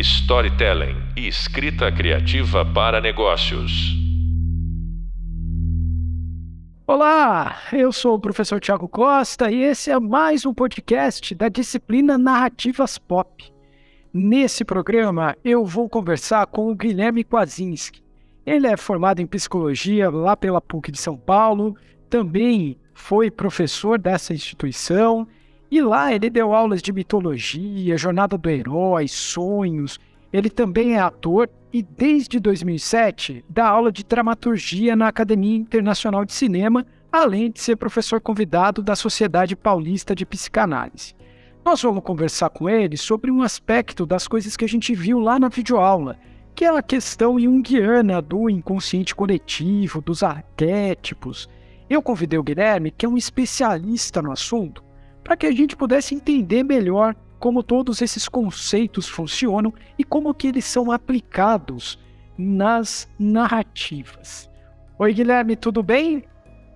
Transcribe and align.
storytelling 0.00 0.96
e 1.14 1.28
escrita 1.28 1.92
criativa 1.92 2.64
para 2.64 3.00
negócios. 3.00 3.94
Olá, 6.86 7.58
eu 7.72 7.92
sou 7.92 8.14
o 8.14 8.18
professor 8.18 8.58
Tiago 8.58 8.88
Costa 8.88 9.50
e 9.50 9.62
esse 9.62 9.90
é 9.90 10.00
mais 10.00 10.46
um 10.46 10.54
podcast 10.54 11.34
da 11.34 11.48
disciplina 11.48 12.16
Narrativas 12.16 12.96
Pop. 12.96 13.52
Nesse 14.12 14.64
programa, 14.64 15.36
eu 15.44 15.64
vou 15.64 15.88
conversar 15.88 16.46
com 16.46 16.70
o 16.70 16.74
Guilherme 16.74 17.22
Kwasinski. 17.22 18.02
Ele 18.44 18.66
é 18.66 18.76
formado 18.76 19.20
em 19.20 19.26
psicologia 19.26 20.10
lá 20.10 20.34
pela 20.34 20.62
PUC 20.62 20.90
de 20.90 20.98
São 20.98 21.16
Paulo, 21.16 21.76
também 22.08 22.78
foi 22.94 23.30
professor 23.30 23.98
dessa 23.98 24.32
instituição 24.32 25.28
e 25.70 25.80
lá 25.80 26.12
ele 26.12 26.28
deu 26.28 26.52
aulas 26.52 26.82
de 26.82 26.92
mitologia, 26.92 27.96
jornada 27.96 28.36
do 28.36 28.50
herói, 28.50 29.06
sonhos. 29.06 30.00
Ele 30.32 30.50
também 30.50 30.94
é 30.96 31.00
ator 31.00 31.48
e 31.72 31.80
desde 31.80 32.40
2007 32.40 33.44
dá 33.48 33.68
aula 33.68 33.92
de 33.92 34.02
dramaturgia 34.02 34.96
na 34.96 35.06
Academia 35.06 35.56
Internacional 35.56 36.24
de 36.24 36.32
Cinema, 36.32 36.84
além 37.12 37.50
de 37.50 37.60
ser 37.60 37.76
professor 37.76 38.20
convidado 38.20 38.82
da 38.82 38.96
Sociedade 38.96 39.54
Paulista 39.54 40.14
de 40.14 40.26
Psicanálise. 40.26 41.14
Nós 41.64 41.82
vamos 41.82 42.02
conversar 42.02 42.50
com 42.50 42.68
ele 42.68 42.96
sobre 42.96 43.30
um 43.30 43.42
aspecto 43.42 44.04
das 44.04 44.26
coisas 44.26 44.56
que 44.56 44.64
a 44.64 44.68
gente 44.68 44.92
viu 44.94 45.20
lá 45.20 45.38
na 45.38 45.48
videoaula, 45.48 46.18
que 46.54 46.64
é 46.64 46.68
a 46.68 46.82
questão 46.82 47.38
junguiana 47.38 48.20
do 48.20 48.50
inconsciente 48.50 49.14
coletivo, 49.14 50.00
dos 50.00 50.22
arquétipos. 50.22 51.48
Eu 51.88 52.02
convidei 52.02 52.38
o 52.38 52.42
Guilherme, 52.42 52.90
que 52.90 53.06
é 53.06 53.08
um 53.08 53.16
especialista 53.16 54.20
no 54.20 54.32
assunto, 54.32 54.82
para 55.22 55.36
que 55.36 55.46
a 55.46 55.52
gente 55.52 55.76
pudesse 55.76 56.14
entender 56.14 56.62
melhor 56.62 57.14
como 57.38 57.62
todos 57.62 58.02
esses 58.02 58.28
conceitos 58.28 59.08
funcionam 59.08 59.72
e 59.98 60.04
como 60.04 60.34
que 60.34 60.48
eles 60.48 60.64
são 60.64 60.92
aplicados 60.92 61.98
nas 62.36 63.08
narrativas. 63.18 64.50
Oi, 64.98 65.14
Guilherme, 65.14 65.56
tudo 65.56 65.82
bem? 65.82 66.24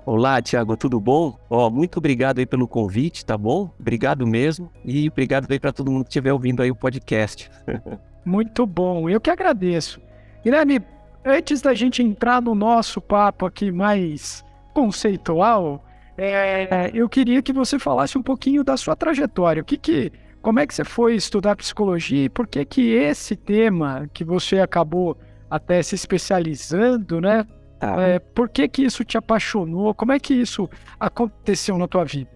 Olá, 0.07 0.41
Tiago, 0.43 0.77
tudo 0.77 1.01
bom? 1.01 1.39
Ó, 1.49 1.71
muito 1.71 1.99
obrigado 1.99 2.39
aí 2.39 2.47
pelo 2.47 2.69
convite, 2.69 3.25
tá 3.25 3.39
bom? 3.39 3.71
Obrigado 3.81 4.27
mesmo 4.27 4.71
e 4.85 5.09
obrigado 5.09 5.51
aí 5.51 5.59
para 5.59 5.73
todo 5.73 5.91
mundo 5.91 6.05
que 6.05 6.11
estiver 6.11 6.33
ouvindo 6.33 6.63
aí 6.63 6.71
o 6.71 6.77
podcast. 6.77 7.51
muito 8.25 8.67
bom, 8.67 9.09
eu 9.09 9.21
que 9.21 9.31
agradeço. 9.31 10.01
Guilherme, 10.43 10.81
antes 11.25 11.63
da 11.63 11.73
gente 11.73 12.03
entrar 12.03 12.43
no 12.43 12.55
nosso 12.55 13.01
papo 13.01 13.47
aqui 13.47 13.73
mais 13.73 14.45
conceitual, 14.75 15.83
é, 16.17 16.91
eu 16.95 17.09
queria 17.09 17.43
que 17.43 17.53
você 17.53 17.79
falasse 17.79 18.17
um 18.17 18.23
pouquinho 18.23 18.63
da 18.63 18.77
sua 18.77 18.95
trajetória. 18.95 19.63
O 19.63 19.65
que 19.65 19.77
que, 19.77 20.13
como 20.41 20.61
é 20.61 20.67
que 20.67 20.75
você 20.75 20.85
foi 20.85 21.15
estudar 21.15 21.57
psicologia 21.57 22.25
e 22.25 22.29
por 22.29 22.47
que 22.47 22.65
que 22.65 22.93
esse 22.93 23.35
tema 23.37 24.09
que 24.13 24.25
você 24.25 24.61
acabou 24.61 25.17
até 25.51 25.83
se 25.83 25.95
especializando, 25.95 27.21
né? 27.21 27.47
Ah. 27.81 28.01
É, 28.01 28.19
por 28.19 28.49
que 28.49 28.69
que 28.69 28.83
isso 28.83 29.05
te 29.05 29.19
apaixonou? 29.19 29.95
Como 29.95 30.13
é 30.13 30.19
que 30.19 30.35
isso 30.35 30.69
aconteceu 30.99 31.77
na 31.79 31.87
tua 31.87 32.05
vida? 32.05 32.31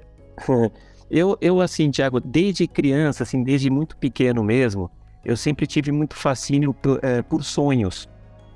Eu, 1.11 1.39
eu 1.41 1.63
assim, 1.63 1.91
Tiago, 1.91 2.21
desde 2.21 2.69
criança, 2.69 3.23
assim, 3.23 3.43
desde 3.43 3.71
muito 3.71 3.97
pequeno 3.97 4.45
mesmo, 4.45 4.91
eu 5.25 5.39
sempre 5.39 5.67
tive 5.67 5.91
muito 5.91 6.15
fascínio 6.15 6.75
por, 6.75 7.01
é, 7.03 7.23
por 7.23 7.43
sonhos, 7.43 8.07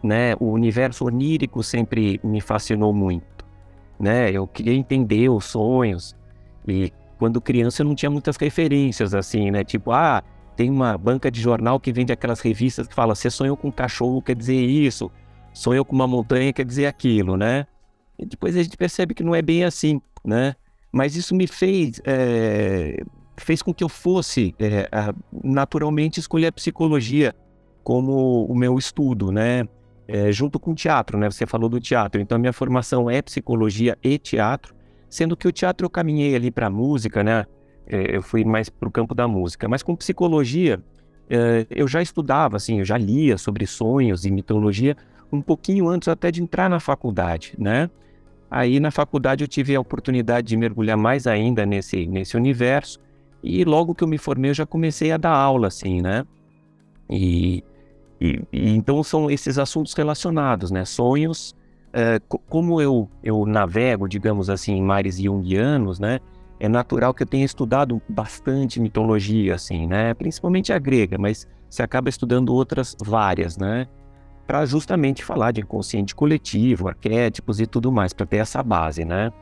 né? 0.02 0.34
O 0.38 0.50
universo 0.50 1.06
onírico 1.06 1.62
sempre 1.62 2.20
me 2.22 2.42
fascinou 2.42 2.92
muito 2.92 3.24
né? 3.98 4.30
Eu 4.30 4.46
queria 4.46 4.74
entender 4.74 5.28
os 5.28 5.44
sonhos. 5.46 6.16
E 6.66 6.92
quando 7.18 7.40
criança 7.40 7.82
eu 7.82 7.86
não 7.86 7.94
tinha 7.94 8.10
muitas 8.10 8.36
referências, 8.36 9.14
assim, 9.14 9.50
né? 9.50 9.64
Tipo, 9.64 9.92
ah, 9.92 10.22
tem 10.56 10.70
uma 10.70 10.96
banca 10.98 11.30
de 11.30 11.40
jornal 11.40 11.78
que 11.80 11.92
vende 11.92 12.12
aquelas 12.12 12.40
revistas 12.40 12.86
que 12.86 12.94
fala, 12.94 13.14
você 13.14 13.30
sonhou 13.30 13.56
com 13.56 13.68
um 13.68 13.72
cachorro, 13.72 14.20
quer 14.22 14.36
dizer 14.36 14.60
isso. 14.60 15.10
Sonhou 15.52 15.84
com 15.84 15.94
uma 15.94 16.06
montanha, 16.06 16.52
quer 16.52 16.64
dizer 16.64 16.86
aquilo, 16.86 17.36
né? 17.36 17.66
E 18.18 18.26
depois 18.26 18.56
a 18.56 18.62
gente 18.62 18.76
percebe 18.76 19.14
que 19.14 19.22
não 19.22 19.34
é 19.34 19.42
bem 19.42 19.64
assim, 19.64 20.00
né? 20.24 20.54
Mas 20.90 21.16
isso 21.16 21.34
me 21.34 21.46
fez, 21.46 22.00
é, 22.04 23.02
fez 23.36 23.62
com 23.62 23.72
que 23.72 23.82
eu 23.82 23.88
fosse 23.88 24.54
é, 24.58 24.88
naturalmente 25.42 26.20
escolher 26.20 26.48
a 26.48 26.52
psicologia 26.52 27.34
como 27.82 28.44
o 28.44 28.54
meu 28.54 28.78
estudo, 28.78 29.32
né? 29.32 29.66
É, 30.12 30.30
junto 30.30 30.60
com 30.60 30.72
o 30.72 30.74
teatro, 30.74 31.16
né? 31.16 31.30
Você 31.30 31.46
falou 31.46 31.70
do 31.70 31.80
teatro, 31.80 32.20
então 32.20 32.36
a 32.36 32.38
minha 32.38 32.52
formação 32.52 33.08
é 33.08 33.22
psicologia 33.22 33.96
e 34.02 34.18
teatro, 34.18 34.74
sendo 35.08 35.34
que 35.34 35.48
o 35.48 35.52
teatro 35.52 35.86
eu 35.86 35.90
caminhei 35.90 36.36
ali 36.36 36.50
para 36.50 36.68
música, 36.68 37.24
né? 37.24 37.46
É, 37.86 38.14
eu 38.14 38.20
fui 38.20 38.44
mais 38.44 38.68
para 38.68 38.86
o 38.86 38.92
campo 38.92 39.14
da 39.14 39.26
música, 39.26 39.66
mas 39.66 39.82
com 39.82 39.96
psicologia 39.96 40.78
é, 41.30 41.66
eu 41.70 41.88
já 41.88 42.02
estudava, 42.02 42.58
assim, 42.58 42.80
eu 42.80 42.84
já 42.84 42.98
lia 42.98 43.38
sobre 43.38 43.66
sonhos 43.66 44.26
e 44.26 44.30
mitologia 44.30 44.94
um 45.32 45.40
pouquinho 45.40 45.88
antes 45.88 46.08
até 46.08 46.30
de 46.30 46.42
entrar 46.42 46.68
na 46.68 46.78
faculdade, 46.78 47.54
né? 47.58 47.88
Aí 48.50 48.78
na 48.78 48.90
faculdade 48.90 49.42
eu 49.42 49.48
tive 49.48 49.74
a 49.74 49.80
oportunidade 49.80 50.48
de 50.48 50.58
mergulhar 50.58 50.98
mais 50.98 51.26
ainda 51.26 51.64
nesse, 51.64 52.06
nesse 52.06 52.36
universo 52.36 53.00
e 53.42 53.64
logo 53.64 53.94
que 53.94 54.04
eu 54.04 54.08
me 54.08 54.18
formei 54.18 54.50
eu 54.50 54.54
já 54.54 54.66
comecei 54.66 55.10
a 55.10 55.16
dar 55.16 55.32
aula, 55.32 55.68
assim, 55.68 56.02
né? 56.02 56.26
E 57.08 57.64
e, 58.22 58.40
e, 58.52 58.76
então 58.76 59.02
são 59.02 59.28
esses 59.28 59.58
assuntos 59.58 59.92
relacionados, 59.94 60.70
né? 60.70 60.84
Sonhos, 60.84 61.56
é, 61.92 62.20
como 62.48 62.80
eu, 62.80 63.08
eu 63.20 63.44
navego, 63.44 64.08
digamos 64.08 64.48
assim, 64.48 64.74
em 64.74 64.82
mares 64.82 65.20
junguianos, 65.20 65.98
né? 65.98 66.20
É 66.60 66.68
natural 66.68 67.12
que 67.12 67.24
eu 67.24 67.26
tenha 67.26 67.44
estudado 67.44 68.00
bastante 68.08 68.78
mitologia, 68.78 69.56
assim, 69.56 69.88
né? 69.88 70.14
Principalmente 70.14 70.72
a 70.72 70.78
grega, 70.78 71.18
mas 71.18 71.48
você 71.68 71.82
acaba 71.82 72.08
estudando 72.08 72.54
outras 72.54 72.96
várias, 73.02 73.58
né? 73.58 73.88
Para 74.46 74.64
justamente 74.66 75.24
falar 75.24 75.50
de 75.50 75.60
inconsciente 75.60 76.14
coletivo, 76.14 76.86
arquétipos 76.86 77.58
e 77.58 77.66
tudo 77.66 77.90
mais, 77.90 78.12
para 78.12 78.24
ter 78.24 78.36
essa 78.36 78.62
base, 78.62 79.04
né? 79.04 79.32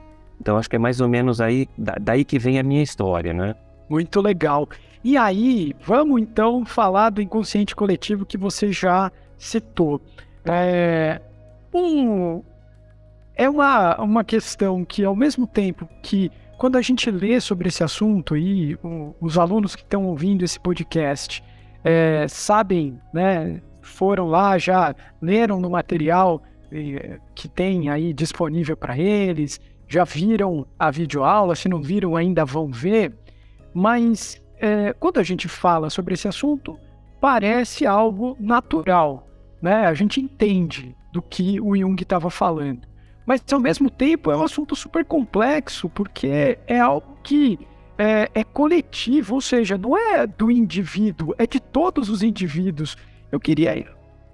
Então 0.41 0.57
acho 0.57 0.71
que 0.71 0.77
é 0.77 0.79
mais 0.79 1.03
ou 1.03 1.09
menos 1.09 1.39
aí, 1.39 1.69
daí 1.77 2.25
que 2.25 2.39
vem 2.39 2.59
a 2.59 2.63
minha 2.63 2.83
história, 2.83 3.35
né? 3.35 3.55
Muito 3.91 4.21
legal. 4.21 4.69
E 5.03 5.17
aí, 5.17 5.75
vamos 5.85 6.23
então 6.23 6.65
falar 6.65 7.11
do 7.11 7.21
inconsciente 7.21 7.75
coletivo 7.75 8.25
que 8.25 8.39
você 8.39 8.71
já 8.71 9.11
citou. 9.37 10.01
É, 10.45 11.21
um, 11.75 12.41
é 13.35 13.51
uma, 13.51 14.01
uma 14.01 14.23
questão 14.23 14.85
que, 14.85 15.03
ao 15.03 15.17
mesmo 15.17 15.45
tempo 15.45 15.89
que, 16.03 16.31
quando 16.57 16.77
a 16.77 16.83
gente 16.83 17.11
lê 17.11 17.41
sobre 17.41 17.69
esse 17.69 17.83
assunto, 17.83 18.37
e 18.37 18.77
o, 18.77 19.13
os 19.21 19.37
alunos 19.37 19.75
que 19.75 19.83
estão 19.83 20.07
ouvindo 20.07 20.45
esse 20.45 20.61
podcast 20.61 21.43
é, 21.83 22.29
sabem, 22.29 22.97
né, 23.13 23.61
foram 23.83 24.29
lá, 24.29 24.57
já 24.57 24.95
leram 25.21 25.59
no 25.59 25.69
material 25.69 26.41
é, 26.71 27.19
que 27.35 27.49
tem 27.49 27.89
aí 27.89 28.13
disponível 28.13 28.77
para 28.77 28.97
eles, 28.97 29.59
já 29.91 30.05
viram 30.05 30.65
a 30.79 30.89
videoaula, 30.89 31.57
se 31.57 31.69
não 31.69 31.83
viram 31.83 32.15
ainda 32.15 32.45
vão 32.45 32.71
ver. 32.71 33.13
Mas 33.75 34.43
é, 34.59 34.93
quando 34.93 35.19
a 35.19 35.23
gente 35.23 35.49
fala 35.49 35.91
sobre 35.91 36.15
esse 36.15 36.29
assunto, 36.29 36.79
parece 37.21 37.87
algo 37.87 38.37
natural, 38.39 39.29
né? 39.61 39.87
A 39.87 39.95
gente 39.95 40.21
entende 40.21 40.97
do 41.13 41.21
que 41.21 41.61
o 41.61 41.77
Jung 41.77 42.01
estava 42.01 42.31
falando. 42.31 42.89
Mas 43.27 43.43
ao 43.53 43.61
mesmo 43.61 43.91
tempo 43.91 44.31
é 44.31 44.37
um 44.37 44.43
assunto 44.43 44.75
super 44.75 45.05
complexo, 45.05 45.89
porque 45.89 46.59
é 46.67 46.81
algo 46.81 47.19
que 47.23 47.59
é, 47.99 48.31
é, 48.35 48.45
coletivo, 48.45 49.35
ou 49.35 49.41
seja, 49.41 49.77
não 49.77 49.97
é 49.97 50.27
do 50.27 50.51
indivíduo, 50.51 51.35
é 51.37 51.47
de 51.47 51.61
todos 51.61 52.09
os 52.09 52.23
indivíduos. 52.23 52.97
Eu 53.31 53.39
queria 53.39 53.87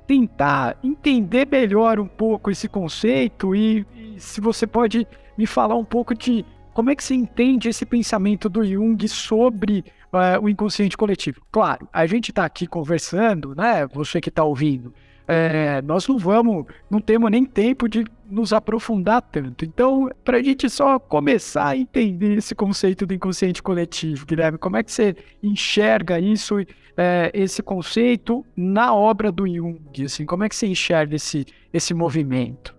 tentar 0.07 0.79
entender 0.83 1.49
melhor 1.51 1.99
um 1.99 2.07
pouco 2.07 2.51
esse 2.51 2.69
conceito 2.69 3.55
e, 3.55 3.85
e 3.95 4.21
se 4.21 4.41
você 4.41 4.67
pode 4.67 5.07
me 5.37 5.47
falar 5.47 5.75
um 5.75 5.85
pouco 5.85 6.15
de 6.15 6.45
como 6.77 6.91
é 6.91 6.95
que 6.95 7.03
você 7.03 7.15
entende 7.15 7.71
esse 7.71 7.87
pensamento 7.87 8.51
do 8.51 8.63
Jung 8.63 9.09
sobre 9.09 9.83
uh, 10.13 10.39
o 10.43 10.47
inconsciente 10.47 10.95
coletivo? 10.95 11.41
Claro, 11.51 11.89
a 11.91 12.05
gente 12.05 12.31
está 12.31 12.45
aqui 12.45 12.67
conversando, 12.67 13.55
né? 13.55 13.87
Você 13.95 14.21
que 14.21 14.29
está 14.29 14.45
ouvindo, 14.45 14.93
é, 15.27 15.81
nós 15.81 16.07
não 16.07 16.19
vamos, 16.19 16.67
não 16.91 17.01
temos 17.01 17.31
nem 17.31 17.47
tempo 17.47 17.89
de 17.89 18.05
nos 18.31 18.53
aprofundar 18.53 19.23
tanto. 19.23 19.65
Então, 19.65 20.11
para 20.23 20.37
a 20.37 20.43
gente 20.43 20.69
só 20.69 20.99
começar 20.99 21.69
a 21.69 21.77
entender 21.79 22.37
esse 22.37 22.55
conceito 22.55 23.07
do 23.07 23.15
inconsciente 23.15 23.63
coletivo, 23.63 24.27
Guilherme, 24.27 24.59
como 24.59 24.77
é 24.77 24.83
que 24.83 24.93
você 24.93 25.17
enxerga 25.43 26.21
isso, 26.21 26.57
é, 26.95 27.31
esse 27.33 27.63
conceito 27.63 28.45
na 28.55 28.95
obra 28.95 29.33
do 29.33 29.49
Jung? 29.49 30.05
Assim, 30.05 30.27
como 30.27 30.45
é 30.45 30.49
que 30.51 30.55
você 30.55 30.67
enxerga 30.67 31.17
esse, 31.17 31.47
esse 31.73 31.95
movimento? 31.95 32.77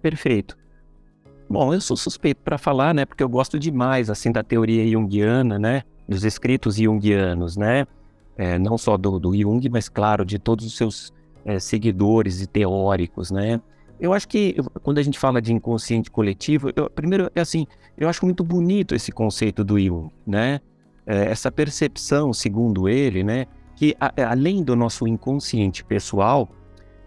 Perfeito. 0.00 0.59
Bom, 1.50 1.74
eu 1.74 1.80
sou 1.80 1.96
suspeito 1.96 2.40
para 2.44 2.56
falar, 2.56 2.94
né? 2.94 3.04
Porque 3.04 3.24
eu 3.24 3.28
gosto 3.28 3.58
demais, 3.58 4.08
assim, 4.08 4.30
da 4.30 4.40
teoria 4.40 4.88
junguiana, 4.88 5.58
né? 5.58 5.82
Dos 6.08 6.22
escritos 6.22 6.76
junguianos, 6.76 7.56
né? 7.56 7.86
É, 8.36 8.56
não 8.56 8.78
só 8.78 8.96
do, 8.96 9.18
do 9.18 9.36
Jung, 9.36 9.68
mas, 9.68 9.88
claro, 9.88 10.24
de 10.24 10.38
todos 10.38 10.64
os 10.64 10.76
seus 10.76 11.12
é, 11.44 11.58
seguidores 11.58 12.40
e 12.40 12.46
teóricos, 12.46 13.32
né? 13.32 13.60
Eu 13.98 14.12
acho 14.12 14.28
que 14.28 14.54
quando 14.84 14.98
a 14.98 15.02
gente 15.02 15.18
fala 15.18 15.42
de 15.42 15.52
inconsciente 15.52 16.08
coletivo, 16.08 16.70
eu, 16.76 16.88
primeiro, 16.88 17.28
é 17.34 17.40
assim, 17.40 17.66
eu 17.98 18.08
acho 18.08 18.24
muito 18.24 18.44
bonito 18.44 18.94
esse 18.94 19.10
conceito 19.10 19.64
do 19.64 19.78
Jung, 19.78 20.08
né? 20.24 20.60
É, 21.04 21.24
essa 21.32 21.50
percepção, 21.50 22.32
segundo 22.32 22.88
ele, 22.88 23.24
né? 23.24 23.46
que 23.80 23.96
a, 23.98 24.12
além 24.30 24.62
do 24.62 24.76
nosso 24.76 25.08
inconsciente 25.08 25.82
pessoal, 25.82 26.46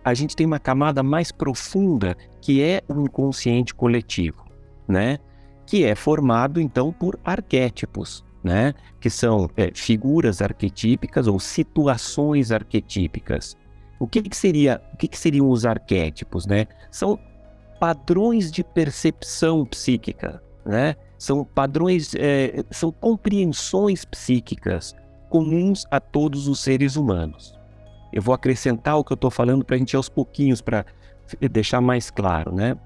a 0.04 0.14
gente 0.14 0.36
tem 0.36 0.46
uma 0.46 0.60
camada 0.60 1.02
mais 1.02 1.32
profunda 1.32 2.16
que 2.42 2.62
é 2.62 2.82
o 2.88 3.02
inconsciente 3.02 3.74
coletivo, 3.74 4.44
né? 4.88 5.18
Que 5.66 5.86
é 5.86 5.96
formado 5.96 6.60
então 6.60 6.92
por 6.92 7.18
arquétipos, 7.24 8.24
né? 8.44 8.74
Que 9.00 9.10
são 9.10 9.50
é, 9.56 9.72
figuras 9.74 10.42
arquetípicas 10.42 11.28
ou 11.28 11.40
situações 11.40 12.52
arquetípicas. 12.52 13.56
O 14.00 14.08
que, 14.08 14.22
que 14.22 14.36
seria, 14.36 14.82
o 14.94 14.98
que, 14.98 15.08
que 15.08 15.18
seriam 15.18 15.50
os 15.50 15.66
arquétipos, 15.66 16.46
né? 16.46 16.68
São 16.92 17.18
padrões 17.80 18.52
de 18.52 18.64
percepção 18.64 19.66
psíquica, 19.66 20.44
né? 20.66 20.96
São 21.18 21.46
padrões, 21.46 22.14
é, 22.16 22.64
são 22.72 22.92
compreensões 22.92 24.04
psíquicas 24.04 24.94
comuns 25.30 25.86
a 25.90 26.00
todos 26.00 26.48
os 26.48 26.60
seres 26.60 26.96
humanos. 26.96 27.58
Eu 28.14 28.22
vou 28.22 28.36
acrescentar 28.36 28.96
o 28.96 29.04
que 29.04 29.12
eu 29.12 29.16
estou 29.16 29.32
falando 29.32 29.66
para 29.66 29.76
a 29.76 29.80
gente 29.80 29.96
aos 29.96 30.08
pouquinhos 30.08 30.62
para 30.62 30.86
deixar 31.52 31.82
mais 31.82 32.12
claro, 32.12 32.54
né? 32.54 32.78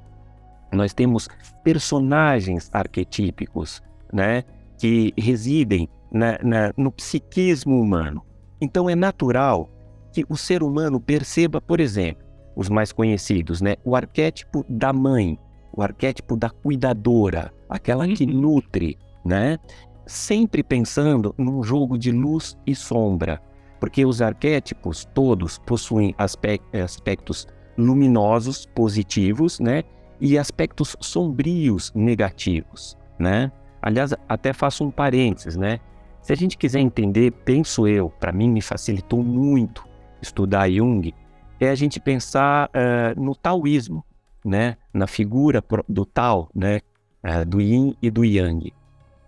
Nós 0.72 0.94
temos 0.94 1.28
personagens 1.64 2.70
arquetípicos, 2.72 3.84
né? 4.12 4.44
Que 4.78 5.14
residem 5.18 5.90
na, 6.10 6.40
na, 6.42 6.74
no 6.78 6.92
psiquismo 6.92 7.80
humano. 7.80 8.24
Então 8.62 8.90
é 8.90 8.96
natural 8.96 9.70
que 10.14 10.26
o 10.30 10.38
ser 10.38 10.64
humano 10.64 11.00
perceba, 11.00 11.60
por 11.60 11.82
exemplo, 11.82 12.26
os 12.56 12.70
mais 12.70 12.94
conhecidos, 12.94 13.62
né? 13.62 13.76
O 13.84 13.96
arquétipo 13.96 14.66
da 14.70 14.94
mãe, 14.94 15.38
o 15.76 15.84
arquétipo 15.84 16.38
da 16.38 16.50
cuidadora, 16.50 17.54
aquela 17.70 18.08
que 18.08 18.24
uhum. 18.24 18.42
nutre, 18.42 18.98
né? 19.26 19.60
Sempre 20.06 20.64
pensando 20.64 21.36
num 21.38 21.62
jogo 21.62 21.98
de 21.98 22.12
luz 22.12 22.58
e 22.66 22.74
sombra, 22.74 23.42
porque 23.80 24.06
os 24.06 24.22
arquétipos 24.22 25.06
todos 25.14 25.58
possuem 25.60 26.16
aspectos 26.18 27.48
luminosos, 27.78 28.66
positivos, 28.66 29.60
né? 29.60 29.84
E 30.20 30.38
aspectos 30.38 30.96
sombrios, 31.00 31.92
negativos, 31.94 32.98
né? 33.20 33.52
Aliás, 33.82 34.14
até 34.28 34.52
faço 34.52 34.84
um 34.84 34.92
parênteses, 34.92 35.56
né? 35.56 35.80
Se 36.22 36.34
a 36.34 36.36
gente 36.36 36.58
quiser 36.58 36.80
entender, 36.80 37.32
penso 37.32 37.88
eu, 37.88 38.10
para 38.10 38.32
mim 38.32 38.50
me 38.50 38.62
facilitou 38.62 39.24
muito 39.24 39.88
estudar 40.22 40.70
Jung, 40.70 41.14
é 41.60 41.70
a 41.70 41.76
gente 41.76 42.00
pensar 42.00 42.70
uh, 42.70 43.22
no 43.22 43.36
taoísmo, 43.36 44.04
né? 44.44 44.76
Na 44.94 45.08
figura 45.08 45.64
do 45.88 46.06
Tao, 46.06 46.50
né? 46.54 46.82
Uh, 47.24 47.46
do 47.46 47.62
Yin 47.62 47.96
e 48.02 48.10
do 48.10 48.26
Yang. 48.26 48.74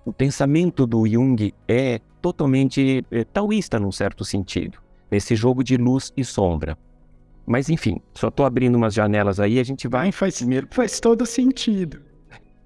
O 0.06 0.12
pensamento 0.12 0.88
do 0.88 1.08
Jung 1.08 1.54
é 1.68 2.02
totalmente 2.22 3.06
é, 3.12 3.24
taoísta, 3.24 3.80
num 3.80 3.92
certo 3.92 4.24
sentido, 4.24 4.80
nesse 5.10 5.36
jogo 5.36 5.64
de 5.64 5.78
luz 5.78 6.14
e 6.16 6.24
sombra. 6.24 6.78
Mas 7.46 7.70
enfim, 7.70 8.00
só 8.14 8.28
estou 8.28 8.46
abrindo 8.46 8.76
umas 8.76 8.94
janelas 8.94 9.40
aí, 9.40 9.60
a 9.60 9.64
gente 9.64 9.88
vai. 9.88 10.12
Faz, 10.12 10.46
faz 10.70 11.00
todo 11.00 11.26
sentido. 11.26 12.00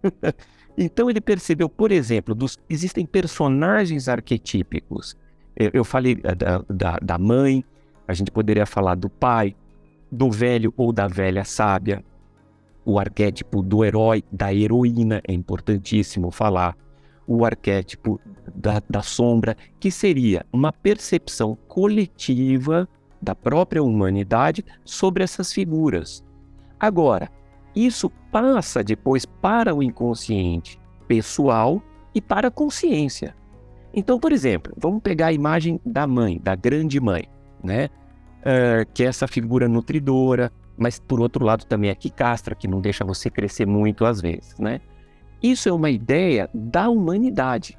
então 0.78 1.10
ele 1.10 1.22
percebeu, 1.22 1.70
por 1.70 1.92
exemplo, 1.92 2.36
dos, 2.36 2.58
existem 2.70 3.06
personagens 3.06 4.10
arquetípicos. 4.10 5.16
Eu, 5.56 5.72
eu 5.74 5.84
falei 5.86 6.16
da, 6.16 6.64
da, 6.70 7.00
da 7.02 7.18
mãe, 7.18 7.64
a 8.08 8.14
gente 8.14 8.30
poderia 8.30 8.66
falar 8.66 8.96
do 8.96 9.10
pai, 9.10 9.56
do 10.12 10.30
velho 10.30 10.74
ou 10.76 10.92
da 10.92 11.08
velha 11.08 11.46
sábia, 11.46 12.04
o 12.86 13.00
arquétipo 13.00 13.62
do 13.62 13.84
herói, 13.86 14.24
da 14.32 14.54
heroína, 14.54 15.22
é 15.28 15.32
importantíssimo 15.32 16.30
falar 16.30 16.76
o 17.28 17.46
arquétipo 17.46 18.20
da, 18.54 18.82
da 18.90 19.02
sombra, 19.02 19.56
que 19.80 19.90
seria 19.90 20.46
uma 20.52 20.72
percepção 20.72 21.58
coletiva 21.68 22.88
da 23.22 23.34
própria 23.34 23.82
humanidade 23.82 24.66
sobre 24.84 25.24
essas 25.24 25.54
figuras. 25.54 26.24
Agora, 26.80 27.30
isso 27.76 28.10
passa 28.32 28.84
depois 28.84 29.26
para 29.26 29.74
o 29.74 29.82
inconsciente 29.82 30.80
pessoal 31.08 31.82
e 32.14 32.22
para 32.22 32.50
a 32.50 32.52
consciência. 32.52 33.36
Então, 33.94 34.20
por 34.20 34.32
exemplo, 34.32 34.74
vamos 34.78 35.02
pegar 35.02 35.28
a 35.28 35.34
imagem 35.34 35.80
da 35.86 36.06
mãe, 36.06 36.40
da 36.42 36.56
grande 36.56 37.00
mãe, 37.00 37.26
né? 37.64 37.90
Uh, 38.42 38.86
que 38.94 39.04
é 39.04 39.08
essa 39.08 39.28
figura 39.28 39.70
nutridora, 39.70 40.52
mas 40.78 41.00
por 41.00 41.22
outro 41.22 41.46
lado 41.46 41.66
também 41.66 41.90
é 41.90 41.96
que 41.96 42.10
castra, 42.10 42.56
que 42.56 42.68
não 42.68 42.82
deixa 42.82 43.06
você 43.06 43.30
crescer 43.30 43.66
muito 43.66 44.06
às 44.06 44.20
vezes, 44.20 44.58
né? 44.60 44.82
Isso 45.44 45.68
é 45.68 45.74
uma 45.74 45.90
ideia 45.90 46.50
da 46.54 46.90
humanidade. 46.90 47.78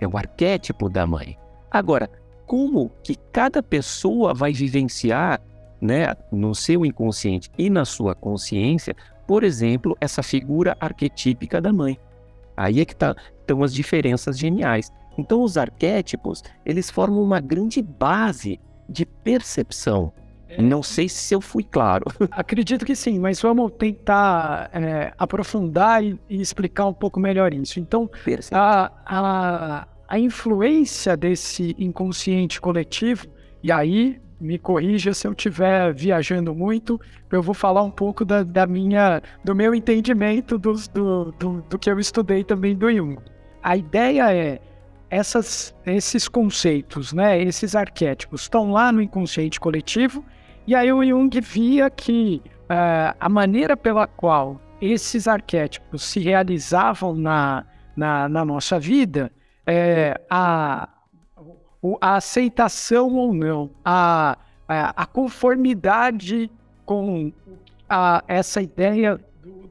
É 0.00 0.06
o 0.06 0.16
arquétipo 0.16 0.88
da 0.88 1.04
mãe. 1.04 1.36
Agora, 1.68 2.08
como 2.46 2.92
que 3.02 3.16
cada 3.32 3.60
pessoa 3.60 4.32
vai 4.32 4.52
vivenciar, 4.52 5.40
né, 5.80 6.14
no 6.30 6.54
seu 6.54 6.86
inconsciente 6.86 7.50
e 7.58 7.68
na 7.68 7.84
sua 7.84 8.14
consciência, 8.14 8.94
por 9.26 9.42
exemplo, 9.42 9.96
essa 10.00 10.22
figura 10.22 10.76
arquetípica 10.78 11.60
da 11.60 11.72
mãe? 11.72 11.98
Aí 12.56 12.80
é 12.80 12.84
que 12.84 12.94
tá, 12.94 13.16
estão 13.40 13.64
as 13.64 13.74
diferenças 13.74 14.38
geniais. 14.38 14.92
Então, 15.18 15.42
os 15.42 15.56
arquétipos, 15.56 16.42
eles 16.64 16.88
formam 16.88 17.20
uma 17.20 17.40
grande 17.40 17.82
base 17.82 18.60
de 18.88 19.04
percepção. 19.04 20.12
Não 20.58 20.82
sei 20.82 21.08
se 21.08 21.34
eu 21.34 21.40
fui 21.40 21.62
claro. 21.62 22.04
Acredito 22.30 22.84
que 22.84 22.96
sim, 22.96 23.18
mas 23.18 23.40
vamos 23.40 23.72
tentar 23.72 24.70
é, 24.72 25.12
aprofundar 25.18 26.04
e, 26.04 26.18
e, 26.28 26.40
explicar 26.40 26.86
um 26.86 26.94
pouco 26.94 27.20
melhor 27.20 27.52
isso. 27.54 27.78
Então, 27.78 28.10
a, 28.50 28.90
a, 29.06 29.88
a 30.08 30.18
influência 30.18 31.16
desse 31.16 31.74
inconsciente 31.78 32.60
coletivo, 32.60 33.26
e 33.62 33.70
aí 33.70 34.20
me 34.40 34.58
corrija 34.58 35.12
se 35.12 35.26
eu 35.26 35.32
estiver 35.32 35.92
viajando 35.92 36.54
muito, 36.54 36.98
eu 37.30 37.42
vou 37.42 37.54
falar 37.54 37.82
um 37.82 37.90
pouco 37.90 38.24
da, 38.24 38.42
da 38.42 38.66
minha, 38.66 39.22
do 39.44 39.54
meu 39.54 39.74
entendimento 39.74 40.56
do, 40.56 40.72
do, 40.92 41.32
do, 41.32 41.64
do, 41.68 41.78
que 41.78 41.90
eu 41.90 42.00
estudei 42.00 42.42
também 42.42 42.74
do 42.74 42.90
Jung. 42.90 43.18
A 43.62 43.76
ideia 43.76 44.32
é 44.34 44.58
essas, 45.10 45.74
esses 45.84 46.26
conceitos, 46.26 47.12
né, 47.12 47.40
esses 47.42 47.74
arquétipos 47.74 48.42
estão 48.42 48.72
lá 48.72 48.90
no 48.90 49.02
inconsciente 49.02 49.60
coletivo 49.60 50.24
e 50.70 50.74
aí 50.76 50.92
o 50.92 51.04
Jung 51.04 51.40
via 51.40 51.90
que 51.90 52.40
uh, 52.46 53.16
a 53.18 53.28
maneira 53.28 53.76
pela 53.76 54.06
qual 54.06 54.60
esses 54.80 55.26
arquétipos 55.26 56.04
se 56.04 56.20
realizavam 56.20 57.12
na, 57.12 57.66
na, 57.96 58.28
na 58.28 58.44
nossa 58.44 58.78
vida, 58.78 59.32
é, 59.66 60.20
a, 60.30 60.88
a 62.00 62.14
aceitação 62.14 63.12
ou 63.16 63.34
não, 63.34 63.68
a, 63.84 64.38
a, 64.68 65.02
a 65.02 65.06
conformidade 65.06 66.48
com 66.86 67.32
a, 67.88 68.22
essa 68.28 68.62
ideia 68.62 69.18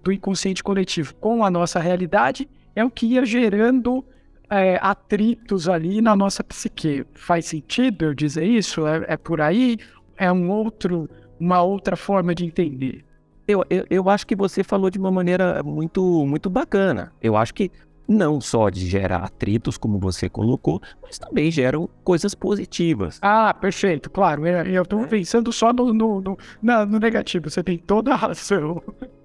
do, 0.03 0.11
inconsciente 0.11 0.61
coletivo 0.61 1.15
com 1.15 1.45
a 1.45 1.49
nossa 1.49 1.79
realidade 1.79 2.45
é 2.75 2.83
o 2.83 2.91
que 2.91 3.05
ia 3.05 3.25
gerando 3.25 4.03
é, 4.49 4.77
atritos 4.81 5.69
ali 5.69 6.01
na 6.01 6.13
nossa 6.13 6.43
psique. 6.43 7.05
Faz 7.13 7.45
sentido 7.45 8.03
eu 8.03 8.13
dizer 8.13 8.43
isso? 8.43 8.85
É, 8.85 9.05
é 9.07 9.15
por 9.15 9.39
aí? 9.39 9.77
É 10.19 10.31
um 10.31 10.51
outro, 10.51 11.09
uma 11.39 11.61
outra 11.63 11.95
forma 11.95 12.35
de 12.35 12.45
entender. 12.45 13.05
Eu, 13.47 13.65
eu, 13.69 13.85
eu 13.89 14.09
acho 14.09 14.27
que 14.27 14.35
você 14.35 14.63
falou 14.63 14.91
de 14.91 14.99
uma 14.99 15.09
maneira 15.09 15.63
muito, 15.63 16.23
muito 16.27 16.49
bacana. 16.49 17.11
Eu 17.19 17.35
acho 17.35 17.53
que 17.53 17.71
não 18.07 18.41
só 18.41 18.69
de 18.69 18.87
gerar 18.87 19.23
atritos, 19.23 19.77
como 19.77 19.97
você 19.99 20.27
colocou, 20.27 20.81
mas 21.01 21.17
também 21.17 21.49
geram 21.49 21.87
coisas 22.03 22.35
positivas. 22.35 23.19
Ah, 23.21 23.53
perfeito, 23.53 24.09
claro. 24.09 24.45
Eu 24.45 24.83
estou 24.83 25.01
é. 25.01 25.07
pensando 25.07 25.51
só 25.53 25.71
no, 25.71 25.93
no, 25.93 26.19
no, 26.19 26.37
no, 26.61 26.99
negativo, 26.99 27.49
você 27.49 27.63
tem 27.63 27.77
toda 27.77 28.13
a 28.13 28.15
razão. 28.15 28.81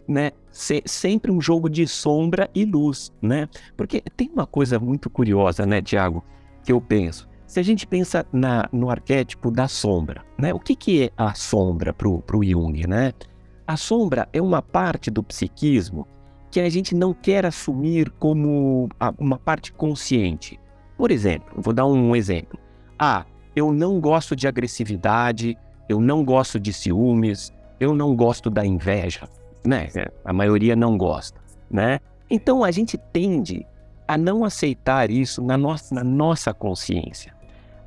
Né? 0.06 0.32
Se, 0.50 0.82
sempre 0.84 1.32
um 1.32 1.40
jogo 1.40 1.68
de 1.70 1.86
sombra 1.88 2.50
e 2.54 2.66
luz, 2.66 3.10
né? 3.22 3.48
Porque 3.74 4.02
tem 4.14 4.30
uma 4.30 4.46
coisa 4.46 4.78
muito 4.78 5.08
curiosa, 5.08 5.64
né, 5.64 5.80
Tiago, 5.80 6.22
que 6.62 6.70
eu 6.70 6.78
penso. 6.78 7.26
Se 7.54 7.60
a 7.60 7.62
gente 7.62 7.86
pensa 7.86 8.26
na, 8.32 8.68
no 8.72 8.90
arquétipo 8.90 9.48
da 9.48 9.68
sombra, 9.68 10.24
né? 10.36 10.52
o 10.52 10.58
que, 10.58 10.74
que 10.74 11.04
é 11.04 11.10
a 11.16 11.34
sombra 11.34 11.94
para 11.94 12.08
o 12.08 12.44
Jung? 12.44 12.84
Né? 12.84 13.12
A 13.64 13.76
sombra 13.76 14.28
é 14.32 14.42
uma 14.42 14.60
parte 14.60 15.08
do 15.08 15.22
psiquismo 15.22 16.04
que 16.50 16.58
a 16.58 16.68
gente 16.68 16.96
não 16.96 17.14
quer 17.14 17.46
assumir 17.46 18.10
como 18.18 18.88
uma 19.20 19.38
parte 19.38 19.72
consciente. 19.72 20.58
Por 20.98 21.12
exemplo, 21.12 21.54
vou 21.62 21.72
dar 21.72 21.86
um 21.86 22.16
exemplo. 22.16 22.58
Ah, 22.98 23.24
eu 23.54 23.72
não 23.72 24.00
gosto 24.00 24.34
de 24.34 24.48
agressividade, 24.48 25.56
eu 25.88 26.00
não 26.00 26.24
gosto 26.24 26.58
de 26.58 26.72
ciúmes, 26.72 27.52
eu 27.78 27.94
não 27.94 28.16
gosto 28.16 28.50
da 28.50 28.66
inveja, 28.66 29.28
né? 29.64 29.90
A 30.24 30.32
maioria 30.32 30.74
não 30.74 30.98
gosta, 30.98 31.40
né? 31.70 32.00
Então 32.28 32.64
a 32.64 32.72
gente 32.72 32.98
tende 32.98 33.64
a 34.08 34.18
não 34.18 34.44
aceitar 34.44 35.08
isso 35.08 35.40
na 35.40 35.56
nossa, 35.56 35.94
na 35.94 36.02
nossa 36.02 36.52
consciência 36.52 37.32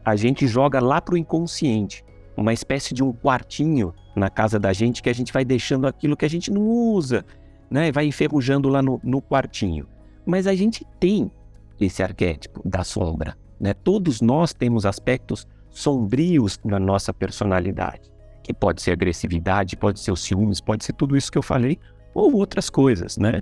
a 0.08 0.16
gente 0.16 0.48
joga 0.48 0.80
lá 0.80 1.02
para 1.02 1.16
o 1.16 1.18
inconsciente, 1.18 2.02
uma 2.38 2.54
espécie 2.54 2.94
de 2.94 3.04
um 3.04 3.12
quartinho 3.12 3.94
na 4.16 4.30
casa 4.30 4.58
da 4.58 4.72
gente 4.72 5.04
que 5.04 5.10
a 5.10 5.14
gente 5.14 5.34
vai 5.34 5.44
deixando 5.44 5.86
aquilo 5.86 6.16
que 6.16 6.24
a 6.24 6.30
gente 6.30 6.50
não 6.50 6.62
usa, 6.62 7.26
né? 7.70 7.92
Vai 7.92 8.06
enferrujando 8.06 8.70
lá 8.70 8.82
no, 8.82 9.02
no 9.04 9.22
quartinho. 9.22 9.86
Mas 10.26 10.48
a 10.48 10.56
gente 10.56 10.88
tem 10.98 11.30
esse 11.78 12.02
arquétipo 12.02 12.62
da 12.64 12.86
sombra, 12.86 13.36
né? 13.60 13.74
Todos 13.74 14.22
nós 14.22 14.54
temos 14.54 14.86
aspectos 14.86 15.46
sombrios 15.70 16.58
na 16.64 16.80
nossa 16.80 17.14
personalidade, 17.14 18.10
que 18.42 18.54
pode 18.54 18.82
ser 18.82 18.92
agressividade, 18.92 19.76
pode 19.76 20.00
ser 20.00 20.14
os 20.14 20.22
ciúmes, 20.22 20.62
pode 20.62 20.86
ser 20.86 20.94
tudo 20.94 21.18
isso 21.18 21.30
que 21.30 21.38
eu 21.38 21.44
falei, 21.44 21.78
ou 22.14 22.34
outras 22.34 22.70
coisas, 22.70 23.18
né? 23.18 23.42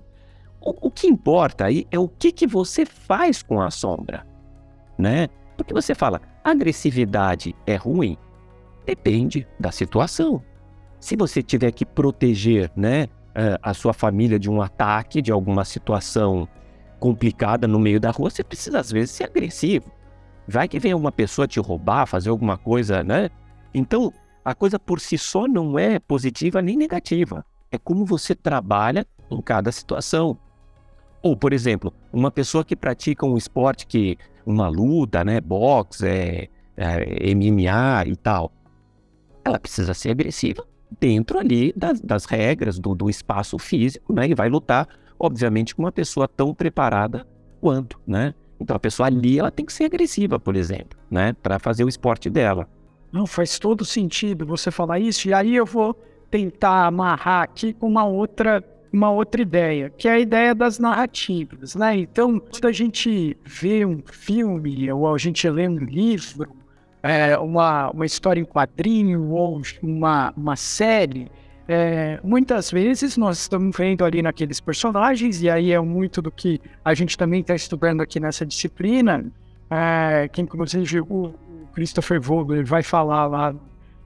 O, 0.60 0.88
o 0.88 0.90
que 0.90 1.06
importa 1.06 1.66
aí 1.66 1.86
é 1.92 2.00
o 2.00 2.08
que, 2.08 2.32
que 2.32 2.48
você 2.48 2.88
faz 2.88 3.44
com 3.44 3.62
a 3.62 3.70
sombra, 3.70 4.26
né? 4.98 5.28
Porque 5.56 5.72
você 5.72 5.94
fala, 5.94 6.20
agressividade 6.52 7.56
é 7.66 7.76
ruim? 7.76 8.18
Depende 8.86 9.48
da 9.60 9.72
situação. 9.72 10.44
Se 11.00 11.16
você 11.16 11.42
tiver 11.42 11.72
que 11.72 11.86
proteger, 11.86 12.72
né, 12.76 13.08
a 13.62 13.74
sua 13.74 13.94
família 13.94 14.40
de 14.40 14.50
um 14.50 14.62
ataque, 14.62 15.22
de 15.22 15.32
alguma 15.32 15.66
situação 15.66 16.48
complicada 17.00 17.68
no 17.68 17.78
meio 17.78 18.00
da 18.00 18.12
rua, 18.12 18.30
você 18.30 18.44
precisa 18.44 18.80
às 18.80 18.92
vezes 18.92 19.12
ser 19.12 19.26
agressivo. 19.26 19.92
Vai 20.48 20.68
que 20.68 20.80
vem 20.80 20.94
uma 20.94 21.12
pessoa 21.12 21.48
te 21.48 21.60
roubar, 21.60 22.06
fazer 22.06 22.30
alguma 22.30 22.58
coisa, 22.58 23.04
né? 23.04 23.30
Então, 23.74 24.14
a 24.44 24.54
coisa 24.54 24.80
por 24.80 25.00
si 25.00 25.18
só 25.18 25.48
não 25.48 25.78
é 25.78 26.00
positiva 26.00 26.62
nem 26.62 26.78
negativa. 26.78 27.44
É 27.72 27.78
como 27.78 28.06
você 28.06 28.34
trabalha 28.36 29.06
em 29.30 29.42
cada 29.42 29.72
situação. 29.72 30.38
Ou, 31.26 31.36
por 31.36 31.54
exemplo, 31.54 31.92
uma 32.14 32.30
pessoa 32.30 32.64
que 32.64 32.76
pratica 32.76 33.26
um 33.26 33.36
esporte 33.36 33.88
que 33.88 34.16
uma 34.46 34.68
luta, 34.68 35.24
né, 35.24 35.42
boxe, 35.42 36.06
é, 36.08 36.50
é, 36.78 37.34
MMA 37.34 38.06
e 38.06 38.16
tal, 38.16 38.52
ela 39.44 39.60
precisa 39.60 39.96
ser 39.96 40.12
agressiva 40.12 40.64
dentro 41.00 41.40
ali 41.40 41.74
das, 41.76 42.00
das 42.00 42.26
regras 42.26 42.78
do, 42.78 42.94
do, 42.94 43.10
espaço 43.10 43.58
físico, 43.58 44.14
né? 44.14 44.28
E 44.28 44.36
vai 44.36 44.50
lutar, 44.50 44.88
obviamente, 45.18 45.74
com 45.74 45.82
uma 45.82 45.92
pessoa 45.92 46.28
tão 46.28 46.54
preparada 46.54 47.26
quanto, 47.60 48.00
né? 48.06 48.36
Então 48.60 48.76
a 48.76 48.80
pessoa 48.80 49.08
ali 49.08 49.40
ela 49.40 49.50
tem 49.50 49.66
que 49.66 49.74
ser 49.74 49.86
agressiva, 49.86 50.40
por 50.40 50.56
exemplo, 50.56 51.00
né? 51.10 51.34
Para 51.42 51.58
fazer 51.58 51.84
o 51.84 51.90
esporte 51.90 52.30
dela. 52.30 52.70
Não 53.12 53.26
faz 53.26 53.58
todo 53.58 53.84
sentido 53.84 54.46
você 54.46 54.70
falar 54.70 55.00
isso. 55.00 55.28
E 55.28 55.34
aí 55.34 55.56
eu 55.56 55.66
vou 55.66 56.00
tentar 56.30 56.86
amarrar 56.86 57.42
aqui 57.42 57.74
com 57.74 57.88
uma 57.88 58.06
outra 58.06 58.64
uma 58.96 59.12
outra 59.12 59.42
ideia, 59.42 59.90
que 59.90 60.08
é 60.08 60.14
a 60.14 60.20
ideia 60.20 60.56
das 60.56 60.80
narrativas, 60.80 61.76
né? 61.76 61.98
Então, 61.98 62.40
quando 62.40 62.66
a 62.66 62.72
gente 62.72 63.38
vê 63.44 63.86
um 63.86 64.02
filme 64.06 64.92
ou 64.92 65.14
a 65.14 65.18
gente 65.18 65.48
lê 65.50 65.68
um 65.68 65.78
livro, 65.78 66.56
é, 67.04 67.38
uma, 67.38 67.92
uma 67.92 68.06
história 68.06 68.42
em 68.42 68.46
quadrinho 68.46 69.30
ou 69.32 69.62
uma, 69.84 70.34
uma 70.36 70.56
série, 70.56 71.30
é, 71.68 72.20
muitas 72.24 72.72
vezes 72.72 73.18
nós 73.18 73.40
estamos 73.40 73.76
vendo 73.76 74.06
ali 74.06 74.22
naqueles 74.22 74.60
personagens, 74.60 75.42
e 75.42 75.50
aí 75.50 75.72
é 75.72 75.80
muito 75.80 76.22
do 76.22 76.32
que 76.32 76.62
a 76.84 76.94
gente 76.94 77.18
também 77.18 77.42
está 77.42 77.56
estudando 77.56 78.02
aqui 78.02 78.20
nessa 78.20 78.46
disciplina, 78.46 79.26
é, 79.70 80.28
que 80.32 80.42
inclusive 80.42 81.02
o 81.02 81.34
Christopher 81.74 82.22
Vogler 82.22 82.66
vai 82.66 82.84
falar 82.84 83.28
lá 83.28 83.56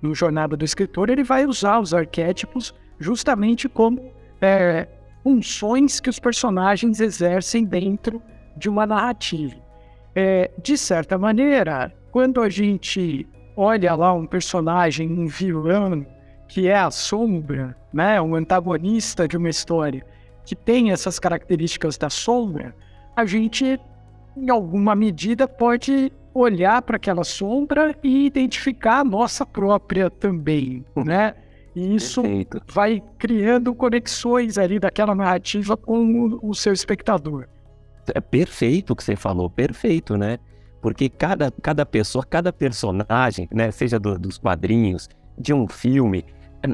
no 0.01 0.15
Jornada 0.15 0.55
do 0.55 0.63
Escritor, 0.63 1.09
ele 1.09 1.23
vai 1.23 1.45
usar 1.45 1.79
os 1.79 1.93
arquétipos 1.93 2.73
justamente 2.99 3.67
como 3.67 4.11
é, 4.41 4.87
funções 5.23 5.99
que 5.99 6.09
os 6.09 6.19
personagens 6.19 6.99
exercem 6.99 7.65
dentro 7.65 8.21
de 8.55 8.69
uma 8.69 8.85
narrativa. 8.85 9.55
É, 10.15 10.51
de 10.61 10.77
certa 10.77 11.17
maneira, 11.17 11.93
quando 12.11 12.41
a 12.41 12.49
gente 12.49 13.27
olha 13.55 13.93
lá 13.95 14.13
um 14.13 14.25
personagem, 14.25 15.11
um 15.11 15.27
vilão, 15.27 16.05
que 16.47 16.67
é 16.67 16.75
a 16.75 16.89
sombra, 16.89 17.75
né, 17.93 18.19
um 18.19 18.35
antagonista 18.35 19.27
de 19.27 19.37
uma 19.37 19.49
história, 19.49 20.03
que 20.45 20.55
tem 20.55 20.91
essas 20.91 21.19
características 21.19 21.97
da 21.97 22.09
sombra, 22.09 22.75
a 23.15 23.25
gente, 23.25 23.79
em 24.35 24.49
alguma 24.49 24.95
medida, 24.95 25.47
pode 25.47 26.11
olhar 26.33 26.81
para 26.81 26.95
aquela 26.95 27.23
sombra 27.23 27.95
e 28.03 28.25
identificar 28.25 28.99
a 28.99 29.03
nossa 29.03 29.45
própria 29.45 30.09
também, 30.09 30.85
né? 30.95 31.35
E 31.79 31.95
isso 31.95 32.21
Perfeito. 32.21 32.61
vai 32.73 33.01
criando 33.17 33.73
conexões 33.73 34.57
ali 34.57 34.79
daquela 34.79 35.15
narrativa 35.15 35.77
com 35.77 36.37
o, 36.41 36.53
seu 36.53 36.73
espectador. 36.73 37.47
É 38.13 38.19
perfeito 38.19 38.91
o 38.91 38.95
que 38.97 39.03
você 39.03 39.15
falou, 39.15 39.49
perfeito, 39.49 40.17
né? 40.17 40.39
Porque 40.81 41.07
cada, 41.07 41.49
cada 41.61 41.85
pessoa, 41.85 42.25
cada 42.25 42.51
personagem, 42.51 43.47
né, 43.49 43.71
seja 43.71 43.97
do, 43.97 44.19
dos 44.19 44.37
quadrinhos, 44.37 45.07
de 45.37 45.53
um 45.53 45.69
filme, 45.69 46.25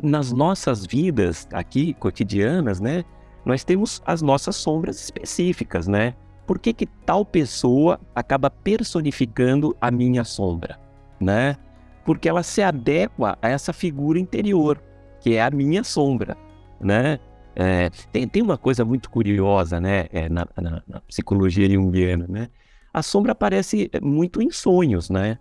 nas 0.01 0.31
nossas 0.31 0.88
vidas 0.88 1.47
aqui 1.53 1.93
cotidianas, 1.93 2.79
né, 2.79 3.03
nós 3.45 3.63
temos 3.63 4.01
as 4.07 4.24
nossas 4.24 4.55
sombras 4.55 5.00
específicas, 5.00 5.88
né? 5.88 6.15
Por 6.47 6.57
que, 6.57 6.74
que 6.74 6.88
tal 6.88 7.24
pessoa 7.24 8.00
acaba 8.15 8.50
personificando 8.50 9.77
a 9.79 9.91
minha 9.91 10.24
sombra, 10.24 10.79
né? 11.19 11.57
Porque 12.03 12.27
ela 12.27 12.41
se 12.41 12.63
adequa 12.63 13.38
a 13.39 13.50
essa 13.50 13.71
figura 13.71 14.19
interior, 14.19 14.81
que 15.25 15.34
é 15.34 15.41
a 15.41 15.50
minha 15.50 15.84
sombra, 15.84 16.38
né? 16.79 17.20
É, 17.55 17.89
tem, 18.12 18.27
tem 18.27 18.44
uma 18.44 18.58
coisa 18.58 18.86
muito 18.86 19.10
curiosa, 19.10 19.79
né, 19.79 20.08
é, 20.12 20.27
na, 20.29 20.46
na, 20.62 20.84
na 20.86 21.01
psicologia 21.01 21.70
junguiana, 21.70 22.27
né? 22.27 22.50
a 22.94 23.01
sombra 23.01 23.32
aparece 23.34 23.89
eh, 23.91 24.00
muito 24.00 24.41
em 24.41 24.51
sonhos, 24.51 25.10
né? 25.10 25.38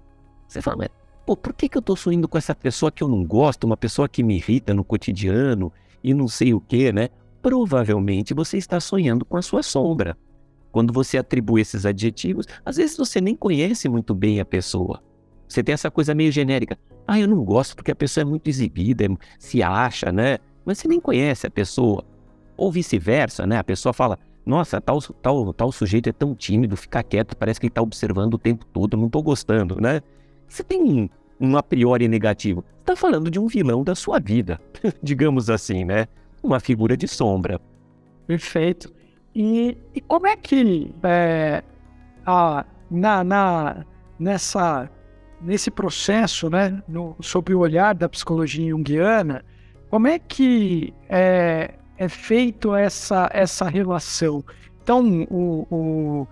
Você 0.49 0.61
fala, 0.63 0.79
mas, 0.79 0.89
pô, 1.25 1.37
por 1.37 1.53
que, 1.53 1.69
que 1.69 1.79
eu 1.79 1.83
tô 1.83 1.95
sonhando 1.95 2.27
com 2.27 2.39
essa 2.39 2.53
pessoa 2.53 2.91
que 2.91 3.01
eu 3.01 3.07
não 3.07 3.25
gosto, 3.25 3.63
uma 3.63 3.77
pessoa 3.77 4.09
que 4.09 4.25
me 4.25 4.37
irrita 4.37 4.73
no 4.75 4.83
cotidiano 4.83 5.73
e 6.03 6.15
não 6.15 6.27
sei 6.27 6.53
o 6.55 6.61
que, 6.61 6.91
né? 6.93 7.11
Provavelmente 7.41 8.35
você 8.35 8.57
está 8.57 8.81
sonhando 8.81 9.25
com 9.25 9.37
a 9.37 9.43
sua 9.43 9.63
sombra. 9.63 10.17
Quando 10.73 10.93
você 10.93 11.17
atribui 11.17 11.61
esses 11.61 11.87
adjetivos, 11.87 12.47
às 12.65 12.77
vezes 12.77 12.97
você 12.97 13.21
nem 13.21 13.37
conhece 13.37 13.89
muito 13.89 14.13
bem 14.15 14.41
a 14.41 14.45
pessoa. 14.45 15.01
Você 15.49 15.63
tem 15.63 15.73
essa 15.73 15.91
coisa 15.91 16.15
meio 16.15 16.33
genérica. 16.33 16.79
Ah, 17.07 17.19
eu 17.19 17.29
não 17.29 17.45
gosto 17.45 17.77
porque 17.77 17.91
a 17.91 17.95
pessoa 17.95 18.23
é 18.23 18.25
muito 18.25 18.49
exibida, 18.49 19.07
se 19.39 19.63
acha, 19.63 20.11
né? 20.11 20.39
Mas 20.65 20.79
você 20.79 20.89
nem 20.89 21.01
conhece 21.01 21.47
a 21.47 21.51
pessoa. 21.51 22.05
Ou 22.57 22.73
vice-versa, 22.73 23.47
né? 23.47 23.59
A 23.59 23.65
pessoa 23.65 23.93
fala, 23.93 24.19
nossa, 24.47 24.81
tal, 24.81 25.01
tal, 25.01 25.53
tal 25.53 25.73
sujeito 25.73 26.09
é 26.09 26.13
tão 26.13 26.35
tímido, 26.35 26.77
fica 26.77 27.03
quieto, 27.03 27.37
parece 27.37 27.59
que 27.59 27.67
ele 27.67 27.71
está 27.71 27.83
observando 27.83 28.35
o 28.35 28.39
tempo 28.39 28.65
todo, 28.67 28.97
não 28.97 29.07
estou 29.07 29.23
gostando, 29.23 29.81
né? 29.81 30.01
Você 30.49 30.63
tem 30.63 31.11
um 31.41 31.57
a 31.57 31.63
priori 31.63 32.09
negativo. 32.09 32.65
Está 32.81 32.95
falando 32.95 33.31
de 33.31 33.39
um 33.39 33.47
vilão 33.47 33.83
da 33.83 33.95
sua 33.95 34.19
vida, 34.21 34.61
digamos 35.03 35.51
assim, 35.51 35.85
né? 35.85 36.07
Uma 36.43 36.61
figura 36.61 36.97
de 36.97 37.09
sombra. 37.09 37.61
Perfeito. 38.27 38.93
E, 39.35 39.77
e 39.95 40.01
como 40.01 40.27
é 40.27 40.37
que 40.37 40.95
é, 41.03 41.63
a, 42.25 42.65
na, 42.91 43.25
na, 43.25 43.85
nessa, 44.19 44.91
nesse 45.45 45.71
processo, 45.71 46.49
né, 46.49 46.83
no, 46.89 47.17
sob 47.21 47.55
o 47.55 47.61
olhar 47.61 47.95
da 47.95 48.09
psicologia 48.09 48.71
junguiana, 48.71 49.45
como 49.91 50.09
é 50.09 50.19
que 50.19 50.93
é, 51.09 51.75
é 51.97 52.09
feito 52.09 52.75
essa, 52.75 53.31
essa 53.33 53.69
relação. 53.69 54.45
Então, 54.83 55.27
o, 55.31 55.67
o, 55.71 56.29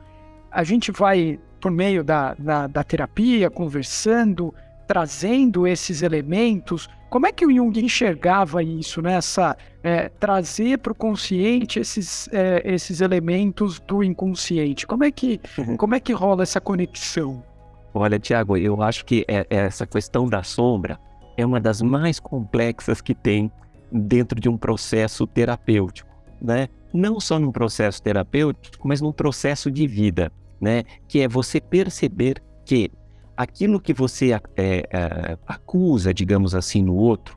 a 0.50 0.64
gente 0.64 0.90
vai, 0.90 1.38
por 1.60 1.70
meio 1.70 2.02
da, 2.02 2.34
da, 2.34 2.66
da, 2.66 2.82
terapia, 2.82 3.48
conversando, 3.48 4.52
trazendo 4.86 5.66
esses 5.66 6.02
elementos. 6.02 6.88
Como 7.08 7.26
é 7.26 7.32
que 7.32 7.46
o 7.46 7.54
Jung 7.54 7.78
enxergava 7.78 8.62
isso, 8.62 9.00
nessa 9.00 9.56
né? 9.82 10.04
é, 10.04 10.08
trazer 10.08 10.78
para 10.78 10.92
o 10.92 10.94
consciente 10.94 11.78
esses, 11.78 12.28
é, 12.32 12.62
esses 12.64 13.00
elementos 13.00 13.78
do 13.80 14.02
inconsciente? 14.02 14.86
Como 14.86 15.04
é 15.04 15.10
que, 15.10 15.40
uhum. 15.56 15.76
como 15.76 15.94
é 15.94 16.00
que 16.00 16.12
rola 16.12 16.42
essa 16.42 16.60
conexão? 16.60 17.44
Olha, 17.94 18.18
Tiago, 18.18 18.56
eu 18.56 18.82
acho 18.82 19.04
que 19.04 19.24
é, 19.28 19.46
é, 19.50 19.56
essa 19.56 19.86
questão 19.86 20.26
da 20.26 20.42
sombra 20.42 20.98
é 21.36 21.44
uma 21.44 21.60
das 21.60 21.82
mais 21.82 22.18
complexas 22.18 23.00
que 23.00 23.14
tem 23.14 23.50
dentro 23.90 24.40
de 24.40 24.48
um 24.48 24.56
processo 24.56 25.26
terapêutico, 25.26 26.08
né? 26.40 26.68
Não 26.92 27.20
só 27.20 27.38
num 27.38 27.52
processo 27.52 28.02
terapêutico, 28.02 28.86
mas 28.86 29.00
num 29.00 29.12
processo 29.12 29.70
de 29.70 29.86
vida, 29.86 30.32
né? 30.60 30.84
Que 31.06 31.20
é 31.20 31.28
você 31.28 31.60
perceber 31.60 32.42
que 32.64 32.90
aquilo 33.36 33.80
que 33.80 33.92
você 33.92 34.32
é, 34.32 34.40
é, 34.56 35.38
acusa, 35.46 36.14
digamos 36.14 36.54
assim, 36.54 36.82
no 36.82 36.94
outro, 36.94 37.36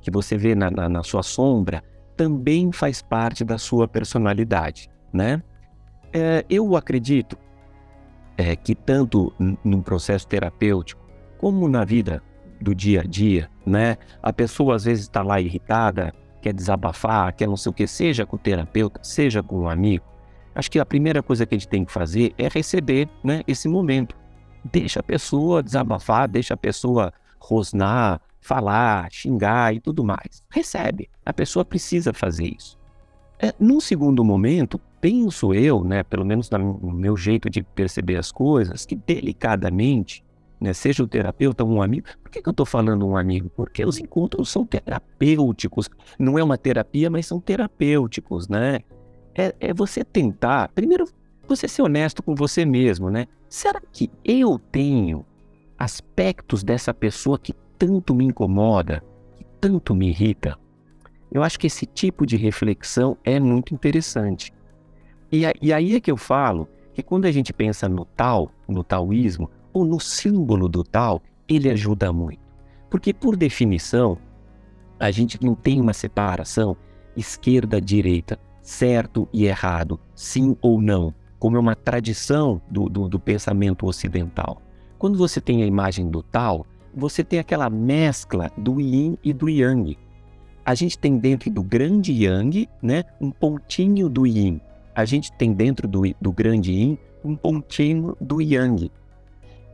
que 0.00 0.10
você 0.10 0.36
vê 0.36 0.54
na, 0.54 0.70
na, 0.70 0.88
na 0.88 1.02
sua 1.02 1.22
sombra, 1.22 1.82
também 2.16 2.72
faz 2.72 3.02
parte 3.02 3.44
da 3.44 3.58
sua 3.58 3.86
personalidade, 3.86 4.88
né? 5.12 5.42
É, 6.12 6.44
eu 6.48 6.74
acredito 6.74 7.36
é, 8.40 8.56
que 8.56 8.74
tanto 8.74 9.32
num 9.62 9.82
processo 9.82 10.26
terapêutico 10.26 11.06
como 11.36 11.68
na 11.68 11.84
vida 11.84 12.22
do 12.58 12.74
dia 12.74 13.00
a 13.00 13.04
dia, 13.04 13.50
né? 13.66 13.98
A 14.22 14.32
pessoa 14.32 14.76
às 14.76 14.84
vezes 14.84 15.04
está 15.04 15.22
lá 15.22 15.40
irritada, 15.40 16.12
quer 16.40 16.54
desabafar, 16.54 17.34
quer 17.34 17.46
não 17.46 17.56
sei 17.56 17.70
o 17.70 17.72
que, 17.72 17.86
seja 17.86 18.24
com 18.24 18.36
o 18.36 18.38
terapeuta, 18.38 18.98
seja 19.02 19.42
com 19.42 19.60
um 19.60 19.68
amigo. 19.68 20.04
Acho 20.54 20.70
que 20.70 20.78
a 20.78 20.86
primeira 20.86 21.22
coisa 21.22 21.44
que 21.44 21.54
a 21.54 21.58
gente 21.58 21.68
tem 21.68 21.84
que 21.84 21.92
fazer 21.92 22.32
é 22.38 22.48
receber 22.48 23.08
né, 23.22 23.42
esse 23.46 23.68
momento. 23.68 24.16
Deixa 24.64 25.00
a 25.00 25.02
pessoa 25.02 25.62
desabafar, 25.62 26.26
deixa 26.26 26.54
a 26.54 26.56
pessoa 26.56 27.12
rosnar, 27.38 28.20
falar, 28.40 29.08
xingar 29.12 29.74
e 29.74 29.80
tudo 29.80 30.02
mais. 30.02 30.42
Recebe. 30.50 31.10
A 31.24 31.32
pessoa 31.32 31.64
precisa 31.64 32.12
fazer 32.12 32.54
isso. 32.56 32.79
É, 33.42 33.54
num 33.58 33.80
segundo 33.80 34.22
momento, 34.22 34.78
penso 35.00 35.54
eu, 35.54 35.82
né, 35.82 36.02
pelo 36.02 36.26
menos 36.26 36.50
no 36.50 36.92
meu 36.92 37.16
jeito 37.16 37.48
de 37.48 37.62
perceber 37.62 38.16
as 38.16 38.30
coisas, 38.30 38.84
que 38.84 38.94
delicadamente 38.94 40.22
né, 40.60 40.74
seja 40.74 41.02
o 41.02 41.08
terapeuta 41.08 41.64
ou 41.64 41.70
um 41.70 41.82
amigo. 41.82 42.06
Por 42.22 42.30
que, 42.30 42.42
que 42.42 42.48
eu 42.48 42.50
estou 42.50 42.66
falando 42.66 43.06
um 43.06 43.16
amigo? 43.16 43.48
Porque 43.56 43.82
os 43.82 43.98
encontros 43.98 44.50
são 44.50 44.66
terapêuticos. 44.66 45.88
Não 46.18 46.38
é 46.38 46.44
uma 46.44 46.58
terapia, 46.58 47.08
mas 47.08 47.26
são 47.26 47.40
terapêuticos, 47.40 48.46
né? 48.46 48.80
É, 49.34 49.54
é 49.58 49.72
você 49.72 50.04
tentar, 50.04 50.68
primeiro, 50.74 51.06
você 51.48 51.66
ser 51.66 51.80
honesto 51.80 52.22
com 52.22 52.34
você 52.34 52.66
mesmo, 52.66 53.08
né? 53.08 53.26
Será 53.48 53.80
que 53.80 54.10
eu 54.22 54.58
tenho 54.70 55.24
aspectos 55.78 56.62
dessa 56.62 56.92
pessoa 56.92 57.38
que 57.38 57.54
tanto 57.78 58.14
me 58.14 58.26
incomoda, 58.26 59.02
que 59.38 59.46
tanto 59.58 59.94
me 59.94 60.10
irrita? 60.10 60.58
Eu 61.30 61.42
acho 61.42 61.58
que 61.58 61.66
esse 61.66 61.86
tipo 61.86 62.26
de 62.26 62.36
reflexão 62.36 63.16
é 63.24 63.38
muito 63.38 63.72
interessante. 63.74 64.52
E, 65.30 65.42
e 65.62 65.72
aí 65.72 65.94
é 65.94 66.00
que 66.00 66.10
eu 66.10 66.16
falo 66.16 66.68
que 66.92 67.02
quando 67.02 67.26
a 67.26 67.32
gente 67.32 67.52
pensa 67.52 67.88
no 67.88 68.04
tal, 68.04 68.50
no 68.68 68.82
taoísmo, 68.82 69.48
ou 69.72 69.84
no 69.84 70.00
símbolo 70.00 70.68
do 70.68 70.82
tal, 70.82 71.22
ele 71.48 71.70
ajuda 71.70 72.12
muito. 72.12 72.40
Porque, 72.88 73.14
por 73.14 73.36
definição, 73.36 74.18
a 74.98 75.10
gente 75.10 75.42
não 75.42 75.54
tem 75.54 75.80
uma 75.80 75.92
separação 75.92 76.76
esquerda-direita, 77.16 78.38
certo 78.60 79.28
e 79.32 79.46
errado, 79.46 79.98
sim 80.14 80.56
ou 80.60 80.80
não, 80.80 81.14
como 81.38 81.56
é 81.56 81.60
uma 81.60 81.74
tradição 81.74 82.60
do, 82.70 82.88
do, 82.88 83.08
do 83.08 83.18
pensamento 83.18 83.86
ocidental. 83.86 84.60
Quando 84.98 85.16
você 85.16 85.40
tem 85.40 85.62
a 85.62 85.66
imagem 85.66 86.10
do 86.10 86.22
tal, 86.22 86.66
você 86.94 87.24
tem 87.24 87.38
aquela 87.38 87.70
mescla 87.70 88.50
do 88.58 88.80
yin 88.80 89.16
e 89.24 89.32
do 89.32 89.48
yang. 89.48 89.96
A 90.64 90.74
gente 90.74 90.98
tem 90.98 91.18
dentro 91.18 91.50
do 91.50 91.62
grande 91.62 92.12
yang, 92.12 92.68
né, 92.82 93.04
um 93.20 93.30
pontinho 93.30 94.08
do 94.08 94.26
yin. 94.26 94.60
A 94.94 95.04
gente 95.04 95.32
tem 95.32 95.52
dentro 95.52 95.88
do, 95.88 96.02
do 96.20 96.32
grande 96.32 96.72
yin 96.72 96.98
um 97.24 97.34
pontinho 97.34 98.16
do 98.20 98.40
yang. 98.40 98.90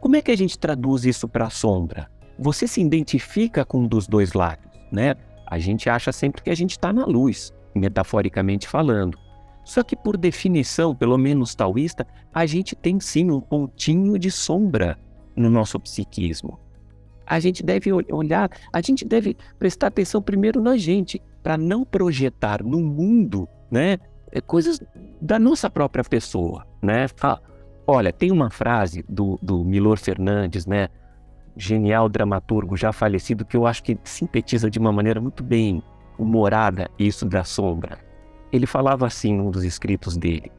Como 0.01 0.17
é 0.17 0.23
que 0.23 0.31
a 0.31 0.37
gente 0.37 0.59
traduz 0.59 1.05
isso 1.05 1.29
para 1.29 1.47
a 1.47 1.51
sombra? 1.51 2.09
Você 2.39 2.69
se 2.69 2.81
identifica 2.81 3.65
com 3.65 3.81
um 3.81 3.89
dos 3.89 4.07
dois 4.07 4.33
lados, 4.35 4.67
né? 4.93 5.15
A 5.47 5.59
gente 5.59 5.89
acha 5.89 6.13
sempre 6.13 6.43
que 6.43 6.51
a 6.51 6.55
gente 6.55 6.73
está 6.73 6.93
na 6.93 7.05
luz, 7.05 7.53
metaforicamente 7.75 8.69
falando. 8.69 9.19
Só 9.65 9.83
que, 9.83 9.97
por 9.97 10.17
definição, 10.17 10.95
pelo 10.95 11.19
menos 11.19 11.55
taoísta, 11.55 12.07
a 12.33 12.47
gente 12.47 12.77
tem 12.77 13.01
sim 13.01 13.31
um 13.31 13.41
pontinho 13.41 14.19
de 14.19 14.31
sombra 14.31 14.99
no 15.35 15.51
nosso 15.51 15.81
psiquismo. 15.81 16.59
A 17.27 17.41
gente 17.41 17.63
deve 17.63 17.93
olhar, 17.93 18.51
a 18.73 18.81
gente 18.81 19.05
deve 19.05 19.37
prestar 19.59 19.89
atenção 19.89 20.23
primeiro 20.23 20.61
na 20.61 20.77
gente, 20.77 21.21
para 21.43 21.57
não 21.57 21.85
projetar 21.85 22.63
no 22.63 22.81
mundo 22.81 23.49
né, 23.71 23.99
é, 24.33 24.41
coisas 24.41 24.81
da 25.21 25.39
nossa 25.39 25.69
própria 25.69 26.05
pessoa. 26.05 26.67
Né? 26.83 27.07
Olha, 27.87 28.13
tem 28.13 28.33
uma 28.33 28.51
frase 28.51 29.05
do, 29.09 29.39
do 29.41 29.65
Milor 29.65 29.99
Fernandes, 29.99 30.67
né? 30.67 30.89
Genial 31.57 32.09
dramaturgo 32.09 32.77
já 32.77 32.93
falecido, 32.93 33.45
que 33.45 33.57
eu 33.57 33.67
acho 33.67 33.83
que 33.83 33.97
sintetiza 34.05 34.69
de 34.69 34.79
uma 34.79 34.93
maneira 34.93 35.21
muito 35.21 35.43
bem 35.43 35.83
humorada 36.19 36.91
isso 36.99 37.25
da 37.25 37.45
sombra. 37.45 37.99
Ele 38.53 38.67
falava 38.67 39.07
assim 39.07 39.35
num 39.35 39.51
dos 39.51 39.65
escritos 39.65 40.17
dele: 40.17 40.51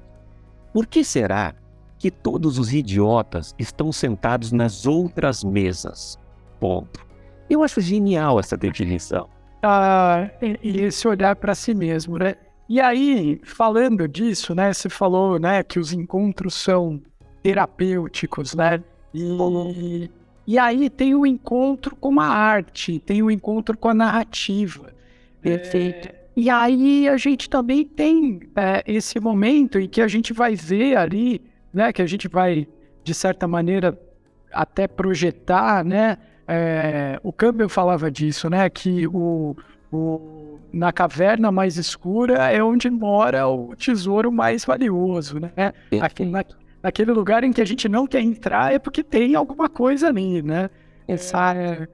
Por 0.74 0.88
que 0.88 1.03
será 1.03 1.53
que 2.00 2.09
todos 2.09 2.57
os 2.57 2.74
idiotas 2.74 3.53
estão 3.59 3.91
sentados 3.91 4.51
nas 4.51 4.86
outras 4.86 5.43
mesas? 5.43 6.17
Ponto. 6.59 7.05
Eu 7.49 7.63
acho 7.63 7.79
genial 7.79 8.39
essa 8.39 8.57
definição. 8.57 9.29
Ah, 9.63 10.29
e 10.41 10.81
esse 10.81 11.07
olhar 11.07 11.35
para 11.35 11.55
si 11.55 11.73
mesmo, 11.73 12.17
né? 12.17 12.35
E 12.69 12.81
aí, 12.81 13.39
falando 13.43 14.07
disso, 14.07 14.53
né? 14.53 14.73
Você 14.73 14.89
falou, 14.89 15.39
né, 15.39 15.63
que 15.63 15.79
os 15.79 15.93
encontros 15.93 16.53
são 16.53 17.01
terapêuticos, 17.41 18.53
né? 18.53 18.83
E, 19.13 20.09
e 20.45 20.59
aí 20.59 20.89
tem 20.89 21.15
o 21.15 21.25
encontro 21.25 21.95
com 21.95 22.19
a 22.19 22.25
arte, 22.25 22.99
tem 22.99 23.23
o 23.23 23.31
encontro 23.31 23.77
com 23.77 23.89
a 23.89 23.93
narrativa. 23.93 24.93
Perfeito. 25.41 26.10
É, 26.10 26.15
e 26.36 26.49
aí 26.49 27.08
a 27.08 27.17
gente 27.17 27.49
também 27.49 27.86
tem 27.86 28.41
é, 28.55 28.84
esse 28.86 29.19
momento 29.19 29.79
em 29.79 29.88
que 29.88 30.01
a 30.01 30.08
gente 30.08 30.34
vai 30.34 30.55
ver 30.55 30.97
ali, 30.97 31.41
né? 31.73 31.93
Que 31.93 32.01
a 32.01 32.05
gente 32.05 32.27
vai, 32.27 32.67
de 33.03 33.13
certa 33.13 33.47
maneira, 33.47 33.97
até 34.51 34.88
projetar, 34.88 35.86
né? 35.86 36.17
É, 36.47 37.19
o 37.23 37.33
Campbell 37.33 37.67
falava 37.67 38.10
disso, 38.10 38.49
né? 38.49 38.69
Que 38.69 39.05
o, 39.07 39.55
o, 39.91 40.60
na 40.71 40.91
caverna 40.91 41.51
mais 41.51 41.77
escura 41.77 42.51
é 42.51 42.63
onde 42.63 42.89
mora 42.89 43.47
o 43.47 43.75
tesouro 43.75 44.31
mais 44.31 44.63
valioso, 44.63 45.39
né? 45.39 45.73
Aqui, 46.01 46.25
na, 46.25 46.45
naquele 46.81 47.12
lugar 47.12 47.43
em 47.43 47.51
que 47.51 47.62
a 47.62 47.65
gente 47.65 47.89
não 47.89 48.07
quer 48.07 48.21
entrar 48.21 48.73
é 48.73 48.79
porque 48.79 49.03
tem 49.03 49.36
alguma 49.36 49.67
coisa 49.67 50.07
ali, 50.07 50.41
né? 50.41 50.69
Essa, 51.07 51.53
é... 51.53 51.88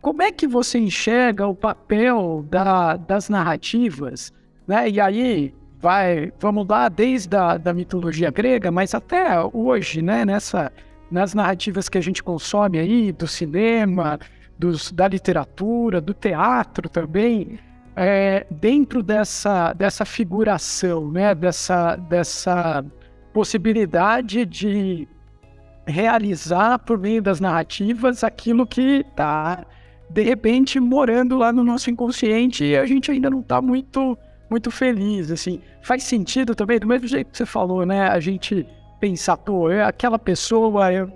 Como 0.00 0.22
é 0.22 0.30
que 0.30 0.46
você 0.46 0.78
enxerga 0.78 1.46
o 1.48 1.54
papel 1.54 2.46
da, 2.48 2.96
das 2.96 3.28
narrativas, 3.28 4.32
né? 4.66 4.88
E 4.88 5.00
aí 5.00 5.52
vai, 5.80 6.32
vamos 6.38 6.66
lá 6.68 6.88
desde 6.88 7.36
a 7.36 7.56
da 7.56 7.74
mitologia 7.74 8.30
grega, 8.30 8.70
mas 8.70 8.94
até 8.94 9.38
hoje, 9.52 10.00
né? 10.02 10.24
Nessa, 10.24 10.72
nas 11.10 11.34
narrativas 11.34 11.88
que 11.88 11.98
a 11.98 12.00
gente 12.00 12.22
consome 12.22 12.78
aí, 12.78 13.12
do 13.12 13.26
cinema, 13.26 14.18
dos, 14.58 14.90
da 14.90 15.06
literatura, 15.06 16.00
do 16.00 16.14
teatro 16.14 16.88
também, 16.88 17.58
é, 17.94 18.46
dentro 18.50 19.02
dessa, 19.02 19.72
dessa 19.72 20.04
figuração, 20.04 21.10
né? 21.10 21.34
Dessa, 21.34 21.96
dessa 21.96 22.84
possibilidade 23.32 24.44
de 24.44 25.08
realizar 25.86 26.78
por 26.80 26.98
meio 26.98 27.22
das 27.22 27.40
narrativas 27.40 28.24
aquilo 28.24 28.66
que 28.66 29.04
está 29.08 29.64
de 30.10 30.22
repente 30.22 30.80
morando 30.80 31.36
lá 31.36 31.52
no 31.52 31.62
nosso 31.62 31.90
inconsciente 31.90 32.64
e 32.64 32.76
a 32.76 32.86
gente 32.86 33.10
ainda 33.10 33.30
não 33.30 33.40
está 33.40 33.60
muito 33.60 34.18
muito 34.50 34.70
feliz 34.70 35.30
assim 35.30 35.60
faz 35.82 36.02
sentido 36.02 36.54
também 36.54 36.78
do 36.80 36.86
mesmo 36.86 37.06
jeito 37.06 37.30
que 37.30 37.36
você 37.36 37.46
falou 37.46 37.86
né 37.86 38.08
a 38.08 38.18
gente 38.18 38.66
pensar 39.00 39.36
pô 39.36 39.70
é 39.70 39.82
aquela 39.82 40.18
pessoa 40.18 40.92
eu 40.92 41.06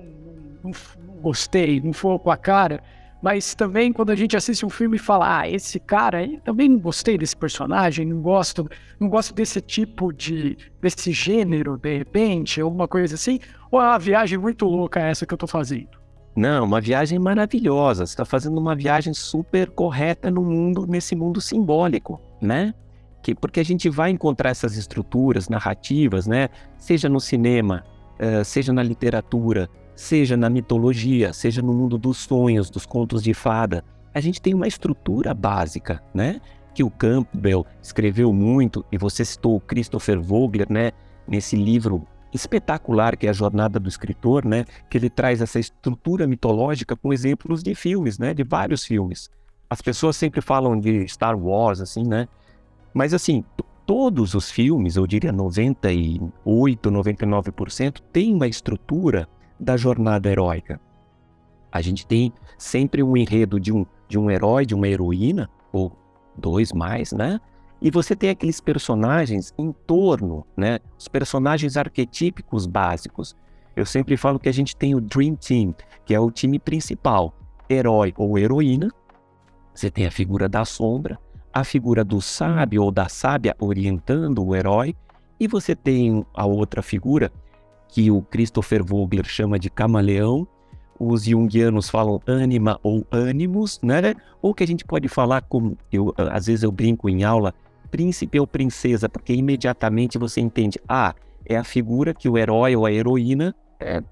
não, 0.62 0.73
não 1.07 1.14
gostei 1.16 1.81
não 1.81 1.93
foi 1.93 2.19
com 2.19 2.31
a 2.31 2.37
cara 2.37 2.83
mas 3.23 3.55
também 3.55 3.93
quando 3.93 4.11
a 4.11 4.16
gente 4.16 4.37
assiste 4.37 4.64
um 4.64 4.71
filme 4.71 4.97
e 4.97 4.99
fala, 4.99 5.40
ah, 5.40 5.49
esse 5.49 5.79
cara 5.79 6.19
aí, 6.19 6.40
também 6.43 6.69
não 6.69 6.79
gostei 6.79 7.19
desse 7.19 7.37
personagem, 7.37 8.07
não 8.07 8.21
gosto, 8.21 8.69
não 8.99 9.09
gosto 9.09 9.35
desse 9.35 9.61
tipo 9.61 10.12
de, 10.12 10.57
desse 10.81 11.12
gênero, 11.12 11.77
de 11.77 11.99
repente, 11.99 12.61
alguma 12.61 12.88
coisa 12.88 13.14
assim, 13.14 13.38
ou 13.71 13.81
é 13.81 13.85
uma 13.85 13.99
viagem 13.99 14.38
muito 14.38 14.64
louca 14.64 15.01
essa 15.01 15.27
que 15.27 15.35
eu 15.35 15.38
tô 15.38 15.47
fazendo? 15.47 16.01
Não, 16.35 16.64
uma 16.64 16.81
viagem 16.81 17.19
maravilhosa. 17.19 18.07
Você 18.07 18.12
está 18.12 18.25
fazendo 18.25 18.59
uma 18.59 18.75
viagem 18.75 19.12
super 19.12 19.69
correta 19.71 20.31
no 20.31 20.43
mundo, 20.43 20.87
nesse 20.87 21.14
mundo 21.14 21.40
simbólico, 21.40 22.21
né? 22.40 22.73
Que, 23.22 23.35
porque 23.35 23.61
a 23.61 23.64
gente 23.64 23.88
vai 23.88 24.11
encontrar 24.11 24.50
essas 24.50 24.76
estruturas 24.76 25.48
narrativas, 25.48 26.26
né? 26.26 26.48
Seja 26.78 27.09
no 27.09 27.20
cinema, 27.20 27.85
uh, 28.18 28.44
seja 28.44 28.72
na 28.72 28.83
literatura, 28.83 29.68
seja 29.94 30.37
na 30.37 30.48
mitologia, 30.48 31.33
seja 31.33 31.61
no 31.61 31.74
mundo 31.74 31.98
dos 31.98 32.16
sonhos, 32.16 32.70
dos 32.70 32.87
contos 32.87 33.22
de 33.22 33.35
fada, 33.35 33.85
a 34.14 34.20
gente 34.20 34.40
tem 34.40 34.54
uma 34.54 34.66
estrutura 34.66 35.35
básica, 35.35 36.02
né? 36.14 36.40
Que 36.74 36.83
o 36.83 36.90
Campbell 36.90 37.66
escreveu 37.83 38.33
muito, 38.33 38.85
e 38.90 38.96
você 38.96 39.24
citou 39.24 39.56
o 39.56 39.61
Christopher 39.61 40.20
Vogler, 40.20 40.66
né? 40.70 40.92
Nesse 41.28 41.56
livro 41.56 42.06
espetacular 42.33 43.16
que 43.16 43.26
é 43.26 43.30
a 43.30 43.35
Jornada 43.35 43.78
do 43.78 43.88
Escritor, 43.88 44.44
né? 44.44 44.64
Que 44.88 44.98
ele 44.98 45.11
traz 45.11 45.40
essa 45.40 45.59
estrutura 45.59 46.26
mitológica 46.26 46.96
com 46.96 47.12
exemplos 47.12 47.62
de 47.62 47.74
filmes, 47.74 48.18
né? 48.18 48.33
De 48.33 48.42
vários 48.42 48.85
filmes. 48.85 49.30
As 49.68 49.80
pessoas 49.80 50.16
sempre 50.16 50.40
falam 50.40 50.78
de 50.78 51.06
Star 51.09 51.38
Wars, 51.38 51.80
assim, 51.80 52.04
né? 52.04 52.26
Mas 52.92 53.14
assim, 53.14 53.44
todos 53.87 54.35
os 54.35 54.50
filmes, 54.50 54.96
eu 54.96 55.07
diria 55.07 55.33
98, 55.33 56.90
99%, 56.90 58.00
têm 58.12 58.35
uma 58.35 58.46
estrutura 58.46 59.29
da 59.59 59.76
jornada 59.76 60.29
heróica. 60.29 60.81
A 61.72 61.81
gente 61.81 62.07
tem 62.07 62.33
sempre 62.59 63.03
um 63.03 63.16
enredo 63.16 63.61
de 63.61 63.72
um, 63.72 63.87
de 64.09 64.18
um 64.18 64.31
herói, 64.31 64.66
de 64.66 64.74
uma 64.74 64.88
heroína, 64.88 65.48
ou 65.72 65.92
dois 66.37 66.72
mais, 66.72 67.12
né? 67.12 67.40
E 67.81 67.90
você 67.90 68.14
tem 68.14 68.31
aqueles 68.31 68.61
personagens 68.61 69.55
em 69.57 69.72
torno, 69.72 70.46
né? 70.57 70.81
Os 70.98 71.09
personagens 71.09 71.76
arquetípicos 71.76 72.66
básicos. 72.66 73.35
Eu 73.74 73.87
sempre 73.87 74.16
falo 74.16 74.38
que 74.38 74.48
a 74.48 74.53
gente 74.53 74.76
tem 74.76 74.94
o 74.94 75.00
Dream 75.00 75.35
Team, 75.35 75.74
que 76.05 76.14
é 76.14 76.20
o 76.20 76.31
time 76.31 76.59
principal, 76.59 77.35
herói 77.68 78.12
ou 78.16 78.38
heroína. 78.38 78.88
Você 79.72 79.90
tem 79.90 80.07
a 80.07 80.11
figura 80.11 80.48
da 80.48 80.64
sombra, 80.64 81.18
a 81.53 81.65
figura 81.65 82.05
do 82.05 82.21
sábio 82.21 82.83
ou 82.83 82.91
da 82.91 83.09
sábia 83.09 83.57
orientando 83.59 84.45
o 84.45 84.55
herói, 84.55 84.95
e 85.39 85.49
você 85.49 85.75
tem 85.75 86.25
a 86.35 86.47
outra 86.47 86.83
figura 86.83 87.33
que 87.89 88.11
o 88.11 88.23
Christopher 88.23 88.85
Vogler 88.85 89.25
chama 89.25 89.59
de 89.59 89.69
camaleão, 89.71 90.47
os 90.99 91.25
jungianos 91.25 91.89
falam 91.89 92.21
anima 92.27 92.79
ou 92.83 93.07
animus, 93.11 93.81
né? 93.83 94.15
Ou 94.43 94.55
que 94.55 94.63
a 94.63 94.67
gente 94.67 94.85
pode 94.85 95.09
falar 95.09 95.41
como 95.43 95.77
eu 95.91 96.15
às 96.17 96.47
vezes 96.47 96.63
eu 96.63 96.71
brinco 96.71 97.09
em 97.09 97.25
aula, 97.25 97.55
príncipe 97.91 98.39
ou 98.39 98.47
princesa, 98.47 99.09
porque 99.09 99.33
imediatamente 99.33 100.19
você 100.19 100.41
entende, 100.41 100.79
ah, 100.87 101.15
é 101.47 101.57
a 101.57 101.65
figura 101.65 102.13
que 102.13 102.29
o 102.29 102.37
herói 102.37 102.77
ou 102.77 102.85
a 102.85 102.93
heroína 102.93 103.55
é, 103.81 104.03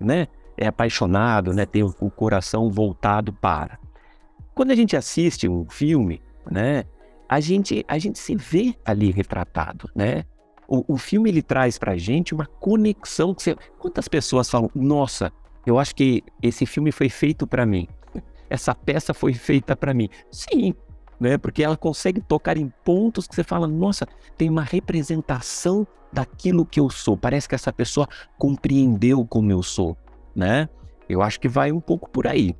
né, 0.00 0.26
é 0.56 0.66
apaixonado, 0.66 1.52
né? 1.52 1.66
Tem 1.66 1.82
o, 1.82 1.94
o 2.00 2.10
coração 2.10 2.70
voltado 2.70 3.32
para. 3.32 3.78
Quando 4.54 4.70
a 4.70 4.74
gente 4.74 4.96
assiste 4.96 5.46
um 5.46 5.66
filme, 5.68 6.20
né? 6.50 6.84
A 7.28 7.40
gente, 7.40 7.84
a 7.86 7.98
gente 7.98 8.18
se 8.18 8.34
vê 8.34 8.74
ali 8.84 9.10
retratado, 9.10 9.90
né? 9.94 10.24
O, 10.66 10.94
o 10.94 10.96
filme 10.96 11.30
ele 11.30 11.42
traz 11.42 11.78
pra 11.78 11.96
gente 11.96 12.34
uma 12.34 12.46
conexão. 12.46 13.34
Que 13.34 13.42
você... 13.42 13.56
Quantas 13.78 14.08
pessoas 14.08 14.48
falam, 14.50 14.70
nossa, 14.74 15.32
eu 15.66 15.78
acho 15.78 15.94
que 15.94 16.22
esse 16.42 16.66
filme 16.66 16.90
foi 16.90 17.08
feito 17.08 17.46
para 17.46 17.66
mim. 17.66 17.86
Essa 18.50 18.74
peça 18.74 19.12
foi 19.12 19.34
feita 19.34 19.76
para 19.76 19.92
mim. 19.92 20.08
Sim, 20.30 20.74
né? 21.20 21.36
Porque 21.36 21.62
ela 21.62 21.76
consegue 21.76 22.20
tocar 22.20 22.56
em 22.56 22.72
pontos 22.84 23.26
que 23.26 23.34
você 23.34 23.44
fala, 23.44 23.66
nossa, 23.66 24.06
tem 24.36 24.48
uma 24.48 24.62
representação 24.62 25.86
daquilo 26.12 26.64
que 26.64 26.80
eu 26.80 26.88
sou. 26.88 27.16
Parece 27.16 27.48
que 27.48 27.54
essa 27.54 27.72
pessoa 27.72 28.08
compreendeu 28.38 29.26
como 29.26 29.50
eu 29.52 29.62
sou, 29.62 29.96
né? 30.34 30.68
Eu 31.08 31.22
acho 31.22 31.40
que 31.40 31.48
vai 31.48 31.72
um 31.72 31.80
pouco 31.80 32.08
por 32.10 32.26
aí. 32.26 32.54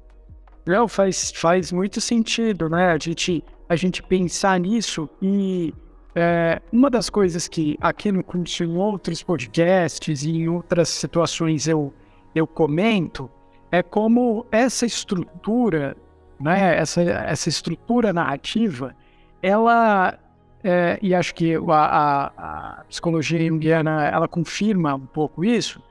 Não, 0.66 0.86
faz, 0.86 1.32
faz 1.34 1.72
muito 1.72 2.00
sentido, 2.00 2.68
né? 2.68 2.92
A 2.92 2.98
gente, 2.98 3.42
a 3.68 3.76
gente 3.76 4.02
pensar 4.02 4.58
nisso 4.58 5.08
e 5.20 5.74
é, 6.14 6.60
uma 6.72 6.88
das 6.88 7.10
coisas 7.10 7.46
que 7.46 7.76
aqui 7.80 8.10
no 8.10 8.24
curso, 8.24 8.64
em 8.64 8.76
outros 8.76 9.22
podcasts 9.22 10.22
e 10.24 10.30
em 10.30 10.48
outras 10.48 10.88
situações 10.88 11.68
eu, 11.68 11.92
eu 12.34 12.46
comento, 12.46 13.30
é 13.70 13.82
como 13.82 14.46
essa 14.50 14.86
estrutura 14.86 15.96
né? 16.40 16.76
Essa, 16.76 17.02
essa 17.02 17.48
estrutura 17.48 18.12
narrativa, 18.12 18.94
ela 19.42 20.18
é, 20.62 20.98
e 21.02 21.14
acho 21.14 21.34
que 21.34 21.54
a, 21.54 21.60
a, 21.72 22.26
a, 22.36 22.84
psicologia 22.84 23.38
junguiana 23.46 24.06
ela 24.08 24.28
confirma 24.28 24.94
um 24.94 25.06
pouco 25.06 25.44
isso, 25.44 25.82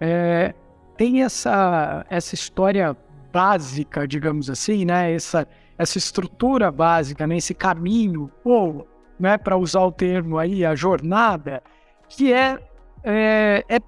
é, 0.00 0.54
tem 0.96 1.22
essa, 1.22 2.04
essa 2.08 2.34
história 2.34 2.96
básica, 3.32 4.06
digamos 4.06 4.48
assim, 4.48 4.84
né? 4.84 5.12
essa, 5.12 5.46
essa 5.78 5.98
estrutura 5.98 6.70
básica, 6.70 7.26
né? 7.26 7.36
esse 7.36 7.54
caminho, 7.54 8.30
ou, 8.44 8.86
né? 9.18 9.36
para 9.36 9.56
usar 9.56 9.82
o 9.82 9.92
termo 9.92 10.38
aí, 10.38 10.64
a 10.64 10.74
jornada, 10.74 11.62
que 12.08 12.32
é, 12.32 12.58
é, 13.04 13.64
é 13.68 13.78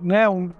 né? 0.00 0.28
um, 0.28 0.50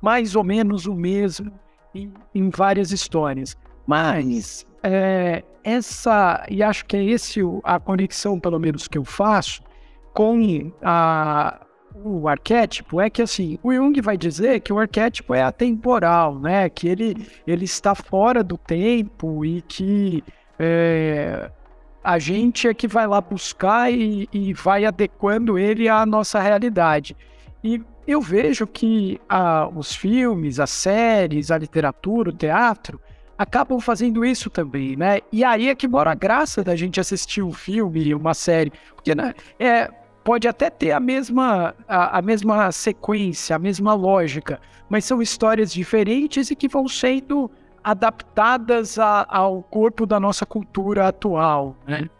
mais 0.00 0.36
ou 0.36 0.44
menos 0.44 0.86
o 0.86 0.94
mesmo 0.94 1.52
em, 1.94 2.12
em 2.34 2.50
várias 2.50 2.92
histórias. 2.92 3.56
Mas 3.86 4.66
é, 4.82 5.42
essa, 5.62 6.44
e 6.48 6.62
acho 6.62 6.84
que 6.86 6.96
é 6.96 7.04
esse 7.04 7.40
a 7.64 7.78
conexão, 7.78 8.38
pelo 8.38 8.58
menos, 8.58 8.86
que 8.86 8.98
eu 8.98 9.04
faço 9.04 9.62
com 10.14 10.72
a, 10.82 11.65
o 12.04 12.28
arquétipo, 12.28 13.00
é 13.00 13.08
que 13.08 13.22
assim, 13.22 13.58
o 13.62 13.72
Jung 13.72 14.00
vai 14.00 14.16
dizer 14.16 14.60
que 14.60 14.72
o 14.72 14.78
arquétipo 14.78 15.34
é 15.34 15.42
atemporal, 15.42 16.38
né? 16.38 16.68
Que 16.68 16.88
ele, 16.88 17.26
ele 17.46 17.64
está 17.64 17.94
fora 17.94 18.42
do 18.42 18.58
tempo 18.58 19.44
e 19.44 19.62
que 19.62 20.22
é, 20.58 21.50
a 22.02 22.18
gente 22.18 22.68
é 22.68 22.74
que 22.74 22.86
vai 22.86 23.06
lá 23.06 23.20
buscar 23.20 23.92
e, 23.92 24.28
e 24.32 24.52
vai 24.52 24.84
adequando 24.84 25.58
ele 25.58 25.88
à 25.88 26.04
nossa 26.04 26.40
realidade. 26.40 27.16
E 27.64 27.82
eu 28.06 28.20
vejo 28.20 28.66
que 28.66 29.20
a, 29.28 29.68
os 29.68 29.94
filmes, 29.94 30.60
as 30.60 30.70
séries, 30.70 31.50
a 31.50 31.58
literatura, 31.58 32.30
o 32.30 32.32
teatro, 32.32 33.00
acabam 33.36 33.80
fazendo 33.80 34.24
isso 34.24 34.48
também, 34.48 34.96
né? 34.96 35.20
E 35.32 35.44
aí 35.44 35.68
é 35.68 35.74
que 35.74 35.88
mora 35.88 36.12
a 36.12 36.14
graça 36.14 36.62
da 36.62 36.76
gente 36.76 37.00
assistir 37.00 37.42
um 37.42 37.52
filme, 37.52 38.14
uma 38.14 38.34
série, 38.34 38.72
porque 38.94 39.14
né, 39.14 39.34
é, 39.58 39.90
pode 40.26 40.48
até 40.48 40.68
ter 40.68 40.90
a 40.90 40.98
mesma, 40.98 41.72
a, 41.86 42.18
a, 42.18 42.20
mesma 42.20 42.72
sequência, 42.72 43.54
a 43.54 43.60
mesma 43.60 43.94
lógica, 43.94 44.60
mas 44.88 45.04
são 45.04 45.22
histórias 45.22 45.72
diferentes 45.72 46.50
e 46.50 46.56
que 46.56 46.66
vão 46.66 46.88
sendo 46.88 47.48
adaptadas 47.82 48.98
a, 48.98 49.24
ao 49.30 49.62
corpo 49.62 50.04
da 50.04 50.18
nossa 50.18 50.44
cultura 50.44 51.06
atual, 51.06 51.76
né? 51.86 52.10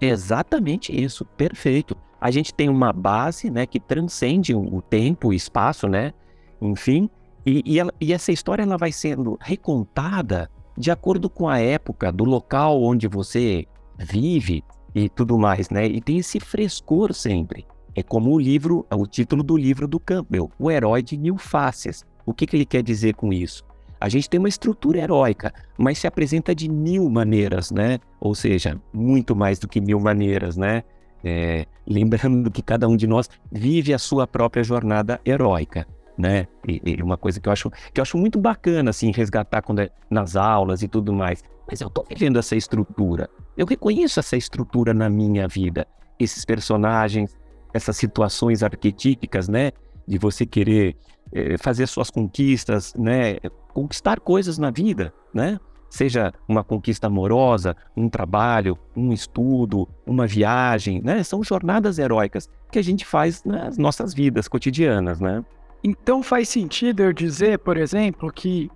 Exatamente 0.00 0.94
isso, 0.96 1.24
perfeito. 1.24 1.96
A 2.20 2.30
gente 2.30 2.54
tem 2.54 2.68
uma 2.68 2.92
base, 2.92 3.50
né, 3.50 3.66
que 3.66 3.80
transcende 3.80 4.54
o 4.54 4.80
tempo, 4.80 5.28
o 5.28 5.34
espaço, 5.34 5.88
né? 5.88 6.14
Enfim, 6.62 7.10
e, 7.44 7.64
e, 7.66 7.80
ela, 7.80 7.92
e, 8.00 8.12
essa 8.12 8.30
história 8.30 8.62
ela 8.62 8.76
vai 8.76 8.92
sendo 8.92 9.36
recontada 9.40 10.48
de 10.76 10.92
acordo 10.92 11.28
com 11.28 11.48
a 11.48 11.58
época, 11.58 12.12
do 12.12 12.22
local 12.22 12.80
onde 12.80 13.08
você 13.08 13.66
vive 13.98 14.62
e 15.04 15.08
tudo 15.08 15.38
mais, 15.38 15.70
né? 15.70 15.86
E 15.86 16.00
tem 16.00 16.18
esse 16.18 16.40
frescor 16.40 17.12
sempre. 17.12 17.66
É 17.94 18.02
como 18.02 18.32
o 18.32 18.38
livro, 18.38 18.86
o 18.90 19.06
título 19.06 19.42
do 19.42 19.56
livro 19.56 19.88
do 19.88 19.98
Campbell, 19.98 20.50
O 20.58 20.70
Herói 20.70 21.02
de 21.02 21.16
Mil 21.16 21.36
Faces. 21.36 22.04
O 22.24 22.32
que, 22.32 22.46
que 22.46 22.56
ele 22.56 22.66
quer 22.66 22.82
dizer 22.82 23.14
com 23.14 23.32
isso? 23.32 23.64
A 24.00 24.08
gente 24.08 24.30
tem 24.30 24.38
uma 24.38 24.48
estrutura 24.48 25.00
heróica, 25.00 25.52
mas 25.76 25.98
se 25.98 26.06
apresenta 26.06 26.54
de 26.54 26.70
mil 26.70 27.10
maneiras, 27.10 27.70
né? 27.70 27.98
Ou 28.20 28.34
seja, 28.34 28.80
muito 28.92 29.34
mais 29.34 29.58
do 29.58 29.66
que 29.66 29.80
mil 29.80 29.98
maneiras, 29.98 30.56
né? 30.56 30.84
É, 31.24 31.66
lembrando 31.84 32.48
que 32.50 32.62
cada 32.62 32.86
um 32.86 32.96
de 32.96 33.08
nós 33.08 33.28
vive 33.50 33.92
a 33.92 33.98
sua 33.98 34.26
própria 34.26 34.62
jornada 34.62 35.20
heróica 35.26 35.84
né? 36.18 36.48
E, 36.66 36.82
e, 36.84 37.02
uma 37.02 37.16
coisa 37.16 37.40
que 37.40 37.48
eu 37.48 37.52
acho 37.52 37.70
que 37.70 38.00
eu 38.00 38.02
acho 38.02 38.18
muito 38.18 38.38
bacana 38.40 38.90
assim 38.90 39.12
resgatar 39.12 39.62
quando 39.62 39.78
é 39.80 39.90
nas 40.10 40.34
aulas 40.34 40.82
e 40.82 40.88
tudo 40.88 41.12
mais. 41.12 41.44
Mas 41.70 41.80
eu 41.80 41.88
tô 41.88 42.02
vivendo 42.02 42.38
essa 42.38 42.56
estrutura. 42.56 43.30
Eu 43.58 43.66
reconheço 43.66 44.20
essa 44.20 44.36
estrutura 44.36 44.94
na 44.94 45.10
minha 45.10 45.48
vida. 45.48 45.84
Esses 46.16 46.44
personagens, 46.44 47.36
essas 47.74 47.96
situações 47.96 48.62
arquetípicas, 48.62 49.48
né? 49.48 49.72
De 50.06 50.16
você 50.16 50.46
querer 50.46 50.96
eh, 51.32 51.58
fazer 51.58 51.88
suas 51.88 52.08
conquistas, 52.08 52.94
né? 52.94 53.38
Conquistar 53.74 54.20
coisas 54.20 54.58
na 54.58 54.70
vida, 54.70 55.12
né? 55.34 55.58
Seja 55.90 56.32
uma 56.46 56.62
conquista 56.62 57.08
amorosa, 57.08 57.74
um 57.96 58.08
trabalho, 58.08 58.78
um 58.94 59.12
estudo, 59.12 59.88
uma 60.06 60.24
viagem, 60.24 61.02
né? 61.02 61.24
São 61.24 61.42
jornadas 61.42 61.98
heróicas 61.98 62.48
que 62.70 62.78
a 62.78 62.82
gente 62.82 63.04
faz 63.04 63.42
nas 63.42 63.76
nossas 63.76 64.14
vidas 64.14 64.46
cotidianas, 64.46 65.18
né? 65.18 65.44
Então 65.82 66.22
faz 66.22 66.48
sentido 66.48 67.02
eu 67.02 67.12
dizer, 67.12 67.58
por 67.58 67.76
exemplo, 67.76 68.32
que 68.32 68.70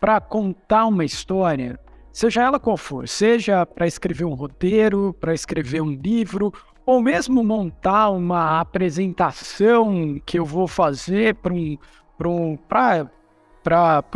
para 0.00 0.22
contar 0.22 0.86
uma 0.86 1.04
história, 1.04 1.78
seja 2.12 2.42
ela 2.42 2.60
qual 2.60 2.76
for, 2.76 3.08
seja 3.08 3.64
para 3.64 3.86
escrever 3.86 4.24
um 4.24 4.34
roteiro, 4.34 5.16
para 5.18 5.34
escrever 5.34 5.80
um 5.80 5.90
livro, 5.90 6.52
ou 6.84 7.00
mesmo 7.00 7.42
montar 7.42 8.10
uma 8.10 8.60
apresentação 8.60 10.20
que 10.26 10.38
eu 10.38 10.44
vou 10.44 10.66
fazer 10.66 11.36
para 11.36 11.52
um, 11.54 11.78
um, 12.24 12.58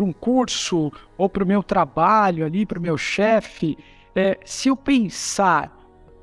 um 0.00 0.12
curso 0.12 0.92
ou 1.16 1.28
para 1.28 1.44
o 1.44 1.46
meu 1.46 1.62
trabalho 1.62 2.44
ali, 2.44 2.66
para 2.66 2.78
o 2.78 2.82
meu 2.82 2.98
chefe, 2.98 3.78
é, 4.14 4.38
se 4.44 4.68
eu 4.68 4.76
pensar 4.76 5.72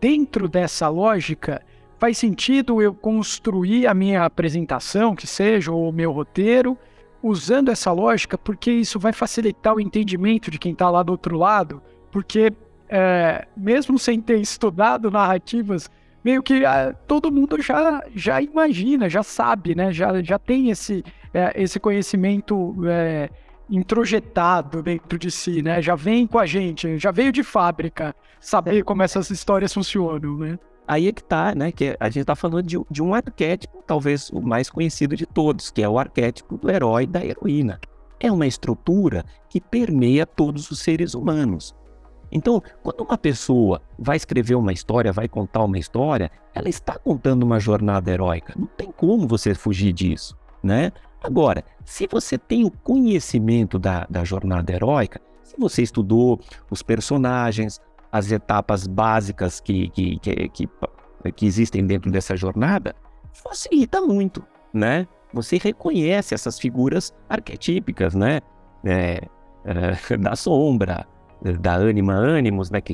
dentro 0.02 0.50
dessa 0.50 0.90
lógica, 0.90 1.62
faz 1.98 2.18
sentido 2.18 2.82
eu 2.82 2.94
construir 2.94 3.88
a 3.88 3.94
minha 3.94 4.26
apresentação, 4.26 5.16
que 5.16 5.26
seja, 5.26 5.72
ou 5.72 5.88
o 5.88 5.94
meu 5.94 6.12
roteiro, 6.12 6.78
usando 7.24 7.70
essa 7.70 7.92
lógica, 7.94 8.38
porque 8.38 8.70
isso 8.70 9.00
vai 9.00 9.14
facilitar 9.14 9.74
o 9.74 9.80
entendimento 9.80 10.52
de 10.52 10.60
quem 10.60 10.74
está 10.74 10.90
lá 10.90 11.02
do 11.02 11.14
outro 11.14 11.38
lado, 11.38 11.82
porque 12.12 12.52
é, 12.90 13.48
mesmo 13.56 13.98
sem 13.98 14.20
ter 14.20 14.40
estudado 14.40 15.10
narrativas, 15.10 15.90
meio 16.22 16.44
que 16.44 16.66
é, 16.66 16.94
todo 17.08 17.32
mundo 17.32 17.62
já, 17.62 18.04
já 18.14 18.42
imagina, 18.42 19.10
já 19.10 19.24
sabe, 19.24 19.74
né? 19.74 19.94
Já, 19.94 20.22
já 20.22 20.38
tem 20.38 20.70
esse, 20.70 21.04
é, 21.34 21.54
esse 21.56 21.80
conhecimento 21.80 22.76
é, 22.86 23.30
introjetado 23.70 24.84
dentro 24.84 25.18
de 25.18 25.32
si, 25.32 25.62
né? 25.62 25.82
Já 25.82 25.96
vem 25.96 26.28
com 26.28 26.38
a 26.38 26.46
gente, 26.46 26.98
já 26.98 27.10
veio 27.12 27.32
de 27.32 27.42
fábrica 27.42 28.14
saber 28.40 28.84
como 28.84 29.02
essas 29.02 29.30
histórias 29.30 29.74
funcionam, 29.74 30.38
né? 30.38 30.60
Aí 30.88 31.08
é 31.08 31.12
que 31.12 31.24
tá, 31.24 31.56
né? 31.56 31.72
Que 31.72 31.96
a 32.00 32.08
gente 32.10 32.22
está 32.22 32.36
falando 32.36 32.64
de, 32.64 32.78
de, 32.90 33.02
um 33.02 33.14
arquétipo, 33.14 33.84
talvez 33.86 34.30
o 34.30 34.42
mais 34.42 34.70
conhecido 34.70 35.16
de 35.16 35.26
todos, 35.26 35.72
que 35.72 35.82
é 35.82 35.88
o 35.88 35.98
arquétipo 35.98 36.58
do 36.58 36.70
herói 36.70 37.08
da 37.08 37.24
heroína. 37.24 37.80
É 38.20 38.32
uma 38.32 38.48
estrutura 38.48 39.26
que 39.50 39.62
permeia 39.62 40.26
todos 40.26 40.70
os 40.72 40.80
seres 40.80 41.14
humanos. 41.14 41.76
Então, 42.32 42.62
quando 42.82 43.02
uma 43.02 43.18
pessoa 43.18 43.82
vai 43.98 44.18
escrever 44.18 44.56
uma 44.56 44.74
história, 44.74 45.12
vai 45.12 45.28
contar 45.28 45.64
uma 45.64 45.78
história, 45.78 46.32
ela 46.54 46.68
está 46.68 46.98
contando 46.98 47.44
uma 47.44 47.60
jornada 47.60 48.10
heróica. 48.12 48.54
Não 48.58 48.66
tem 48.66 48.92
como 48.92 49.28
você 49.28 49.54
fugir 49.54 49.94
disso, 49.94 50.36
né? 50.64 50.92
Agora, 51.22 51.64
se 51.86 52.08
você 52.08 52.38
tem 52.38 52.66
o 52.66 52.72
conhecimento 52.72 53.78
da, 53.78 54.06
da 54.10 54.24
jornada 54.24 54.74
heróica, 54.74 55.22
se 55.44 55.56
você 55.58 55.84
estudou 55.84 56.40
os 56.72 56.82
personagens, 56.82 57.80
as 58.14 58.32
etapas 58.32 58.86
básicas 58.86 59.60
que, 59.60 59.90
que, 59.90 60.20
que, 60.20 60.50
que, 60.50 60.70
que 61.36 61.46
existem 61.48 61.84
dentro 61.84 62.12
dessa 62.12 62.38
jornada, 62.38 62.96
facilita 63.34 64.00
muito, 64.02 64.46
né? 64.72 65.08
Você 65.34 65.58
reconhece 65.58 66.36
essas 66.36 66.60
figuras 66.60 67.12
arquetípicas, 67.28 68.14
né? 68.14 68.40
É, 68.86 69.20
é, 69.66 70.18
da 70.22 70.36
sombra, 70.36 71.08
da 71.60 71.74
ânima 71.74 72.14
ânimos, 72.14 72.70
né? 72.70 72.80
Que, 72.82 72.94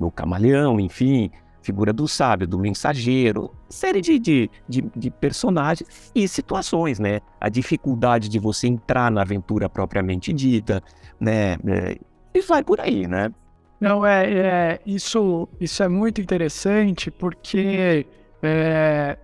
do 0.00 0.10
camaleão, 0.10 0.80
enfim, 0.80 1.30
figura 1.60 1.92
do 1.92 2.08
sábio, 2.08 2.48
do 2.48 2.58
mensageiro, 2.58 3.54
série 3.68 4.00
de, 4.00 4.18
de, 4.18 4.50
de, 4.66 4.82
de, 4.96 5.10
personagens 5.10 6.10
e 6.14 6.26
situações, 6.26 6.98
né? 6.98 7.20
A 7.38 7.50
dificuldade 7.50 8.30
de 8.30 8.38
você 8.38 8.66
entrar 8.66 9.10
na 9.10 9.20
aventura 9.20 9.68
propriamente 9.68 10.32
dita, 10.32 10.82
né? 11.20 11.58
É, 11.66 11.98
e 12.32 12.40
vai 12.40 12.64
por 12.64 12.80
aí, 12.80 13.06
né? 13.06 13.30
Não, 13.84 14.06
é, 14.06 14.32
é 14.32 14.80
isso, 14.86 15.46
isso 15.60 15.82
é 15.82 15.88
muito 15.88 16.18
interessante 16.18 17.10
porque 17.10 18.06
é, 18.42 19.18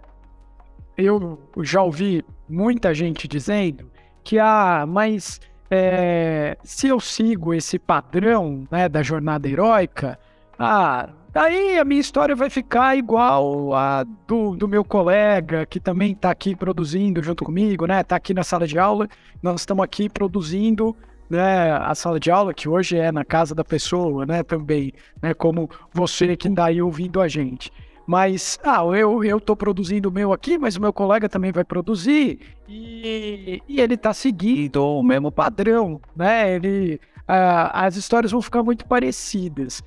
eu 0.98 1.38
já 1.62 1.82
ouvi 1.82 2.22
muita 2.46 2.92
gente 2.92 3.26
dizendo 3.26 3.90
que, 4.22 4.38
ah, 4.38 4.84
mas 4.86 5.40
é, 5.70 6.58
se 6.62 6.88
eu 6.88 7.00
sigo 7.00 7.54
esse 7.54 7.78
padrão 7.78 8.68
né, 8.70 8.86
da 8.86 9.02
jornada 9.02 9.48
heróica, 9.48 10.18
ah, 10.58 11.08
daí 11.32 11.78
a 11.78 11.84
minha 11.84 12.02
história 12.02 12.36
vai 12.36 12.50
ficar 12.50 12.94
igual 12.94 13.72
a 13.72 14.04
do, 14.26 14.54
do 14.54 14.68
meu 14.68 14.84
colega 14.84 15.64
que 15.64 15.80
também 15.80 16.12
está 16.12 16.30
aqui 16.30 16.54
produzindo 16.54 17.22
junto 17.22 17.44
comigo, 17.44 17.86
né? 17.86 18.02
Está 18.02 18.16
aqui 18.16 18.34
na 18.34 18.44
sala 18.44 18.66
de 18.66 18.78
aula, 18.78 19.08
nós 19.42 19.62
estamos 19.62 19.82
aqui 19.82 20.06
produzindo 20.06 20.94
né, 21.30 21.72
a 21.72 21.94
sala 21.94 22.18
de 22.18 22.30
aula, 22.30 22.52
que 22.52 22.68
hoje 22.68 22.96
é 22.96 23.12
na 23.12 23.24
casa 23.24 23.54
da 23.54 23.64
pessoa, 23.64 24.26
né, 24.26 24.42
também, 24.42 24.92
né, 25.22 25.32
como 25.32 25.70
você 25.94 26.36
que 26.36 26.48
está 26.48 26.66
aí 26.66 26.82
ouvindo 26.82 27.20
a 27.20 27.28
gente. 27.28 27.72
Mas, 28.06 28.58
ah, 28.64 28.82
eu, 28.96 29.40
tô 29.40 29.54
produzindo 29.54 30.08
o 30.08 30.12
meu 30.12 30.32
aqui, 30.32 30.58
mas 30.58 30.74
o 30.74 30.80
meu 30.80 30.92
colega 30.92 31.28
também 31.28 31.52
vai 31.52 31.62
produzir 31.62 32.40
e, 32.68 33.62
e 33.68 33.80
ele 33.80 33.96
tá 33.96 34.12
seguindo 34.12 34.84
o 34.84 35.00
mesmo 35.00 35.30
padrão, 35.30 36.00
né? 36.16 36.56
Ele, 36.56 37.00
ah, 37.28 37.86
as 37.86 37.94
histórias 37.94 38.32
vão 38.32 38.42
ficar 38.42 38.64
muito 38.64 38.84
parecidas. 38.84 39.80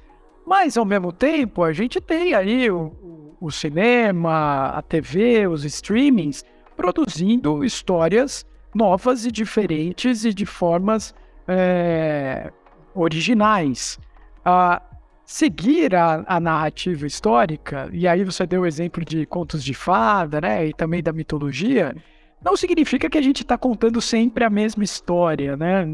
Mas, 0.47 0.77
ao 0.77 0.85
mesmo 0.85 1.11
tempo, 1.11 1.63
a 1.63 1.73
gente 1.73 1.99
tem 1.99 2.33
aí 2.33 2.71
o, 2.71 3.35
o 3.41 3.51
cinema, 3.51 4.67
a 4.67 4.81
TV, 4.81 5.45
os 5.45 5.65
streamings 5.65 6.45
produzindo 6.77 7.65
histórias 7.65 8.45
novas 8.73 9.25
e 9.25 9.31
diferentes 9.31 10.23
e 10.23 10.33
de 10.33 10.45
formas 10.45 11.13
é, 11.47 12.51
originais. 12.93 13.99
Ah, 14.45 14.81
seguir 15.25 15.95
a, 15.95 16.23
a, 16.27 16.39
narrativa 16.39 17.07
histórica, 17.07 17.89
e 17.91 18.07
aí 18.07 18.23
você 18.23 18.45
deu 18.45 18.61
o 18.61 18.65
exemplo 18.65 19.03
de 19.03 19.25
contos 19.25 19.63
de 19.63 19.73
fada, 19.73 20.41
né, 20.41 20.67
e 20.67 20.73
também 20.73 21.01
da 21.01 21.13
mitologia, 21.13 21.95
não 22.43 22.57
significa 22.57 23.09
que 23.09 23.17
a 23.17 23.21
gente 23.21 23.41
está 23.41 23.57
contando 23.57 24.01
sempre 24.01 24.43
a 24.43 24.49
mesma 24.49 24.83
história, 24.83 25.55
né? 25.55 25.85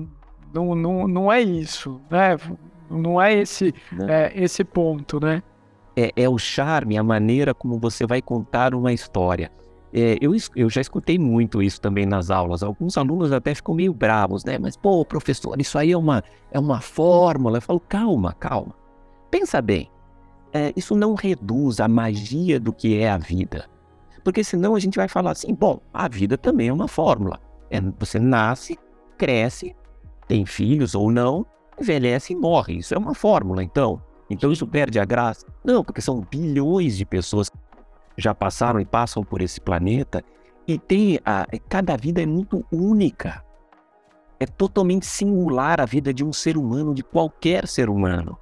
Não, 0.51 0.73
não, 0.73 1.07
não 1.07 1.31
é 1.31 1.41
isso, 1.41 2.01
né? 2.09 2.37
Não 2.89 3.21
é 3.21 3.35
esse, 3.35 3.73
é, 4.07 4.31
esse 4.33 4.63
ponto, 4.63 5.19
né? 5.19 5.43
É, 5.95 6.11
é, 6.15 6.27
o 6.27 6.39
charme, 6.39 6.97
a 6.97 7.03
maneira 7.03 7.53
como 7.53 7.77
você 7.77 8.07
vai 8.07 8.19
contar 8.19 8.73
uma 8.73 8.91
história. 8.91 9.51
É, 9.93 10.17
eu, 10.21 10.33
eu 10.55 10.69
já 10.69 10.81
escutei 10.81 11.17
muito 11.17 11.61
isso 11.61 11.81
também 11.81 12.05
nas 12.05 12.29
aulas. 12.29 12.61
Alguns 12.61 12.97
alunos 12.97 13.31
até 13.31 13.55
ficam 13.55 13.73
meio 13.73 13.93
bravos, 13.93 14.43
né? 14.43 14.57
Mas, 14.59 14.77
pô, 14.77 15.03
professor, 15.03 15.59
isso 15.59 15.77
aí 15.77 15.91
é 15.91 15.97
uma, 15.97 16.23
é 16.51 16.59
uma 16.59 16.79
fórmula. 16.79 17.57
Eu 17.57 17.61
falo, 17.61 17.79
calma, 17.79 18.33
calma. 18.33 18.75
Pensa 19.31 19.61
bem, 19.61 19.89
é, 20.53 20.73
isso 20.75 20.95
não 20.95 21.13
reduz 21.13 21.79
a 21.79 21.87
magia 21.87 22.59
do 22.59 22.73
que 22.73 22.97
é 22.97 23.09
a 23.09 23.17
vida. 23.17 23.67
Porque 24.23 24.43
senão 24.43 24.75
a 24.75 24.79
gente 24.79 24.97
vai 24.97 25.07
falar 25.07 25.31
assim: 25.31 25.53
bom, 25.53 25.79
a 25.93 26.07
vida 26.07 26.37
também 26.37 26.67
é 26.67 26.73
uma 26.73 26.87
fórmula. 26.87 27.39
É, 27.69 27.79
você 27.99 28.19
nasce, 28.19 28.77
cresce, 29.17 29.75
tem 30.27 30.45
filhos 30.45 30.95
ou 30.95 31.11
não, 31.11 31.45
envelhece 31.79 32.33
e 32.33 32.35
morre. 32.35 32.77
Isso 32.77 32.93
é 32.93 32.97
uma 32.97 33.13
fórmula, 33.13 33.63
então. 33.63 34.01
Então 34.29 34.51
isso 34.51 34.67
perde 34.67 34.99
a 34.99 35.05
graça? 35.05 35.45
Não, 35.63 35.83
porque 35.83 36.01
são 36.01 36.21
bilhões 36.29 36.95
de 36.97 37.05
pessoas 37.05 37.49
já 38.19 38.33
passaram 38.33 38.79
e 38.79 38.85
passam 38.85 39.23
por 39.23 39.41
esse 39.41 39.59
planeta 39.59 40.23
e 40.67 40.77
tem 40.77 41.19
a, 41.25 41.47
cada 41.67 41.97
vida 41.97 42.21
é 42.21 42.25
muito 42.25 42.65
única. 42.71 43.43
É 44.39 44.45
totalmente 44.45 45.05
singular 45.05 45.81
a 45.81 45.85
vida 45.85 46.13
de 46.13 46.23
um 46.23 46.31
ser 46.31 46.57
humano, 46.57 46.93
de 46.93 47.03
qualquer 47.03 47.67
ser 47.67 47.89
humano 47.89 48.37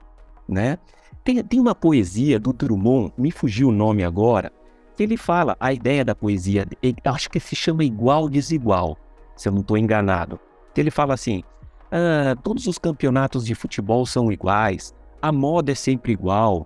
né? 0.48 0.78
Tem, 1.24 1.44
tem 1.44 1.60
uma 1.60 1.76
poesia 1.76 2.40
do 2.40 2.54
Drummond, 2.54 3.12
me 3.18 3.32
fugiu 3.32 3.70
o 3.70 3.72
nome 3.72 4.04
agora, 4.04 4.52
que 4.96 5.04
ele 5.04 5.18
fala 5.18 5.58
a 5.60 5.74
ideia 5.74 6.06
da 6.06 6.16
poesia, 6.16 6.66
acho 7.04 7.30
que 7.30 7.40
se 7.40 7.56
chama 7.56 7.84
igual 7.84 8.30
desigual, 8.30 8.98
se 9.36 9.50
eu 9.50 9.54
não 9.54 9.62
estou 9.62 9.78
enganado. 9.78 10.40
Ele 10.76 10.92
fala 10.92 11.13
assim: 11.16 11.44
ah, 11.92 12.36
todos 12.44 12.68
os 12.68 12.78
campeonatos 12.78 13.46
de 13.46 13.54
futebol 13.54 14.06
são 14.06 14.32
iguais, 14.32 14.94
a 15.22 15.32
moda 15.32 15.72
é 15.72 15.76
sempre 15.76 16.13
igual, 16.13 16.66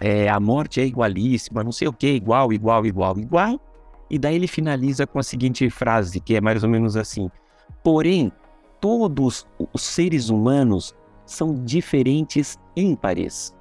é, 0.00 0.28
a 0.28 0.38
morte 0.40 0.80
é 0.80 0.86
igualíssima, 0.86 1.64
não 1.64 1.72
sei 1.72 1.88
o 1.88 1.92
que, 1.92 2.08
igual, 2.08 2.52
igual, 2.52 2.84
igual, 2.84 3.18
igual. 3.18 3.60
E 4.10 4.18
daí 4.18 4.34
ele 4.34 4.46
finaliza 4.46 5.06
com 5.06 5.18
a 5.18 5.22
seguinte 5.22 5.68
frase, 5.70 6.20
que 6.20 6.36
é 6.36 6.40
mais 6.40 6.62
ou 6.62 6.68
menos 6.68 6.96
assim: 6.96 7.30
Porém, 7.82 8.30
todos 8.80 9.46
os 9.72 9.82
seres 9.82 10.28
humanos 10.28 10.94
são 11.24 11.54
diferentes 11.54 12.58
ímpares. 12.76 13.54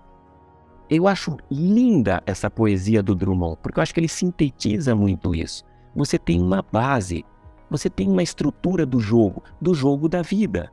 Eu 0.89 1.07
acho 1.07 1.37
linda 1.49 2.21
essa 2.25 2.49
poesia 2.49 3.01
do 3.01 3.15
Drummond, 3.15 3.57
porque 3.61 3.79
eu 3.79 3.83
acho 3.83 3.93
que 3.93 3.99
ele 3.99 4.07
sintetiza 4.07 4.93
muito 4.93 5.33
isso. 5.33 5.63
Você 5.95 6.19
tem 6.19 6.41
uma 6.41 6.61
base, 6.61 7.25
você 7.69 7.89
tem 7.89 8.09
uma 8.09 8.21
estrutura 8.21 8.85
do 8.85 8.99
jogo, 8.99 9.41
do 9.61 9.73
jogo 9.73 10.09
da 10.09 10.21
vida. 10.21 10.71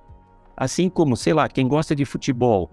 Assim 0.57 0.91
como, 0.91 1.17
sei 1.17 1.33
lá, 1.33 1.49
quem 1.49 1.67
gosta 1.69 1.95
de 1.95 2.05
futebol, 2.05 2.71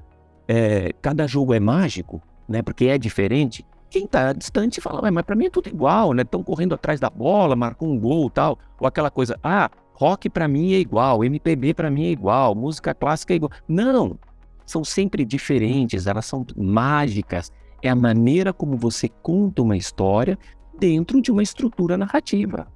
é, 0.47 0.91
cada 1.01 1.27
jogo 1.27 1.53
é 1.53 1.59
mágico, 1.59 2.21
né? 2.47 2.61
Porque 2.61 2.85
é 2.85 2.97
diferente. 2.97 3.65
Quem 3.89 4.03
está 4.03 4.33
distante 4.33 4.81
fala, 4.81 5.09
mas 5.11 5.23
para 5.23 5.35
mim 5.35 5.45
é 5.45 5.49
tudo 5.49 5.69
igual, 5.69 6.13
né? 6.13 6.23
Estão 6.23 6.43
correndo 6.43 6.75
atrás 6.75 6.99
da 6.99 7.09
bola, 7.09 7.55
marcou 7.55 7.89
um 7.89 7.97
gol, 7.97 8.29
tal, 8.29 8.59
ou 8.79 8.87
aquela 8.87 9.09
coisa. 9.09 9.39
Ah, 9.41 9.69
rock 9.93 10.29
para 10.29 10.47
mim 10.47 10.73
é 10.73 10.79
igual, 10.79 11.23
MPB 11.23 11.73
para 11.73 11.89
mim 11.89 12.05
é 12.05 12.11
igual, 12.11 12.53
música 12.53 12.93
clássica 12.93 13.33
é 13.33 13.37
igual. 13.37 13.51
Não, 13.67 14.17
são 14.65 14.83
sempre 14.83 15.23
diferentes, 15.23 16.05
elas 16.05 16.25
são 16.25 16.45
mágicas. 16.55 17.51
É 17.81 17.89
a 17.89 17.95
maneira 17.95 18.51
como 18.51 18.75
você 18.75 19.07
conta 19.07 19.61
uma 19.61 19.77
história 19.77 20.37
dentro 20.77 21.21
de 21.21 21.31
uma 21.31 21.41
estrutura 21.41 21.97
narrativa. 21.97 22.67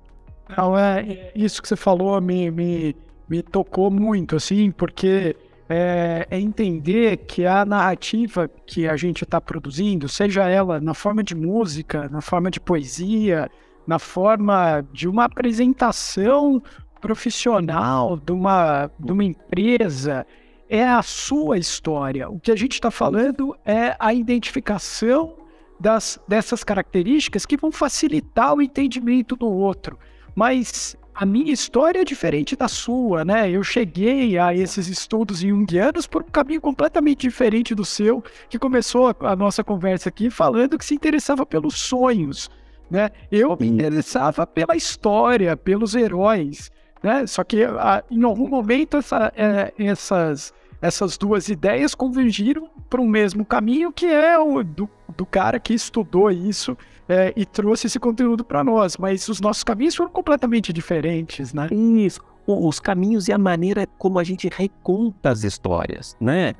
Não, 0.58 0.78
é, 0.78 1.02
é 1.02 1.32
isso 1.36 1.62
que 1.62 1.68
você 1.68 1.76
falou 1.76 2.20
me, 2.22 2.50
me, 2.50 2.96
me 3.30 3.42
tocou 3.42 3.92
muito, 3.92 4.36
assim, 4.36 4.72
porque 4.72 5.36
é, 5.72 6.28
é, 6.30 6.40
entender 6.40 7.18
que 7.18 7.46
a 7.46 7.66
narrativa 7.66 8.50
que 8.66 8.88
a 8.88 8.96
gente 8.98 9.24
está 9.24 9.40
produzindo, 9.40 10.08
seja 10.10 10.48
ela 10.48 10.80
na 10.80 10.94
forma 10.94 11.24
de 11.24 11.34
música, 11.34 12.10
na 12.10 12.22
forma 12.22 12.52
de 12.52 12.60
poesia, 12.60 13.50
na 13.88 13.98
forma 13.98 14.86
de 14.92 15.08
uma 15.08 15.26
apresentação 15.26 16.62
profissional 17.00 18.18
de 18.18 18.32
uma, 18.32 18.92
de 19.00 19.12
uma 19.12 19.24
empresa, 19.24 20.26
é 20.70 20.88
a 20.88 21.02
sua 21.02 21.58
história. 21.58 22.30
O 22.30 22.40
que 22.40 22.52
a 22.52 22.56
gente 22.56 22.74
está 22.74 22.92
falando 22.92 23.56
é 23.66 23.96
a 24.00 24.14
identificação 24.14 25.36
das, 25.80 26.20
dessas 26.28 26.64
características 26.64 27.46
que 27.46 27.58
vão 27.58 27.72
facilitar 27.72 28.54
o 28.54 28.62
entendimento 28.62 29.36
do 29.36 29.48
outro. 29.48 29.98
Mas 30.36 30.96
a 31.14 31.26
minha 31.26 31.52
história 31.52 32.02
é 32.02 32.06
diferente 32.06 32.56
da 32.56 32.68
sua, 32.68 33.24
né? 33.26 33.50
Eu 33.50 33.64
cheguei 33.64 34.38
a 34.38 34.54
esses 34.54 34.88
estudos 34.88 35.40
junguianos 35.40 36.08
por 36.08 36.24
um 36.24 36.32
caminho 36.32 36.62
completamente 36.62 37.22
diferente 37.22 37.76
do 37.76 37.86
seu, 37.86 38.24
que 38.50 38.58
começou 38.58 39.16
a 39.20 39.36
nossa 39.36 39.64
conversa 39.64 40.10
aqui 40.10 40.30
falando 40.30 40.78
que 40.78 40.86
se 40.86 40.96
interessava 40.96 41.46
pelos 41.46 41.76
sonhos, 41.76 42.50
né? 42.90 43.10
Eu 43.32 43.58
me 43.60 43.68
interessava 43.68 44.48
pela 44.48 44.76
história, 44.76 45.56
pelos 45.58 45.96
heróis 45.96 46.72
né? 47.02 47.26
Só 47.26 47.44
que 47.44 47.64
a, 47.64 48.04
em 48.10 48.24
algum 48.24 48.48
momento 48.48 48.98
essa, 48.98 49.32
é, 49.36 49.74
essas, 49.78 50.54
essas 50.82 51.18
duas 51.18 51.48
ideias 51.48 51.94
convergiram 51.94 52.70
para 52.90 53.02
o 53.02 53.08
mesmo 53.08 53.46
caminho, 53.46 53.92
que 53.92 54.06
é 54.06 54.38
o 54.40 54.64
do, 54.64 54.90
do 55.16 55.26
cara 55.26 55.60
que 55.60 55.74
estudou 55.74 56.32
isso 56.32 56.78
é, 57.08 57.32
e 57.36 57.46
trouxe 57.46 57.88
esse 57.88 58.00
conteúdo 58.00 58.44
para 58.44 58.64
nós. 58.64 58.98
Mas 58.98 59.28
os 59.30 59.40
nossos 59.40 59.64
caminhos 59.64 59.96
foram 59.96 60.10
completamente 60.10 60.74
diferentes, 60.74 61.54
né? 61.54 61.68
Isso. 61.72 62.22
Os 62.48 62.80
caminhos 62.80 63.28
e 63.28 63.34
a 63.34 63.38
maneira 63.38 63.88
como 63.98 64.18
a 64.18 64.24
gente 64.24 64.50
reconta 64.52 65.30
as 65.30 65.44
histórias, 65.44 66.18
né? 66.20 66.54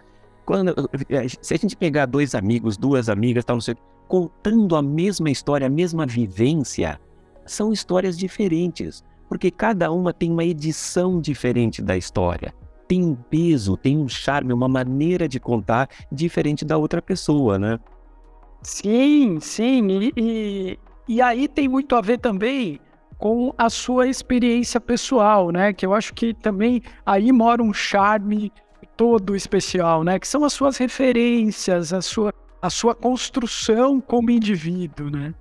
Quando, 0.46 0.74
é, 1.10 1.28
se 1.28 1.54
a 1.54 1.58
gente 1.58 1.76
pegar 1.76 2.06
dois 2.06 2.36
amigos, 2.36 2.78
duas 2.78 3.10
amigas, 3.10 3.44
tal, 3.44 3.56
não 3.56 3.62
sei, 3.62 3.76
contando 4.08 4.76
a 4.76 4.82
mesma 4.82 5.30
história, 5.30 5.66
a 5.66 5.70
mesma 5.70 6.06
vivência, 6.06 7.00
são 7.46 7.74
histórias 7.74 8.18
diferentes 8.18 9.04
porque 9.32 9.50
cada 9.50 9.90
uma 9.94 10.12
tem 10.12 10.30
uma 10.30 10.44
edição 10.44 11.22
diferente 11.22 11.82
da 11.82 11.96
história. 11.96 12.54
Tem 12.92 13.02
um 13.02 13.16
peso, 13.16 13.78
tem 13.78 13.98
um 13.98 14.10
charme, 14.10 14.52
uma 14.52 14.68
maneira 14.68 15.26
de 15.26 15.40
contar 15.40 15.88
diferente 16.12 16.66
da 16.66 16.76
outra 16.76 17.02
pessoa, 17.02 17.58
né? 17.58 17.80
Sim, 18.62 19.40
sim. 19.40 19.88
E, 19.88 20.14
e, 20.18 20.80
e 21.08 21.22
aí 21.22 21.48
tem 21.48 21.70
muito 21.70 21.96
a 21.96 22.02
ver 22.02 22.18
também 22.18 22.82
com 23.18 23.54
a 23.58 23.70
sua 23.70 24.10
experiência 24.10 24.82
pessoal, 24.82 25.52
né? 25.52 25.72
Que 25.72 25.86
eu 25.86 25.94
acho 25.94 26.14
que 26.14 26.34
também 26.34 26.82
aí 27.06 27.32
mora 27.32 27.64
um 27.64 27.72
charme 27.72 28.52
todo 28.98 29.38
especial, 29.38 30.04
né? 30.04 30.20
Que 30.20 30.28
são 30.28 30.44
as 30.44 30.52
suas 30.52 30.76
referências, 30.76 31.94
a 31.94 32.02
sua, 32.02 32.34
a 32.62 32.70
sua 32.70 32.94
construção 32.94 34.02
como 34.02 34.30
indivíduo, 34.32 35.10
né? 35.10 35.34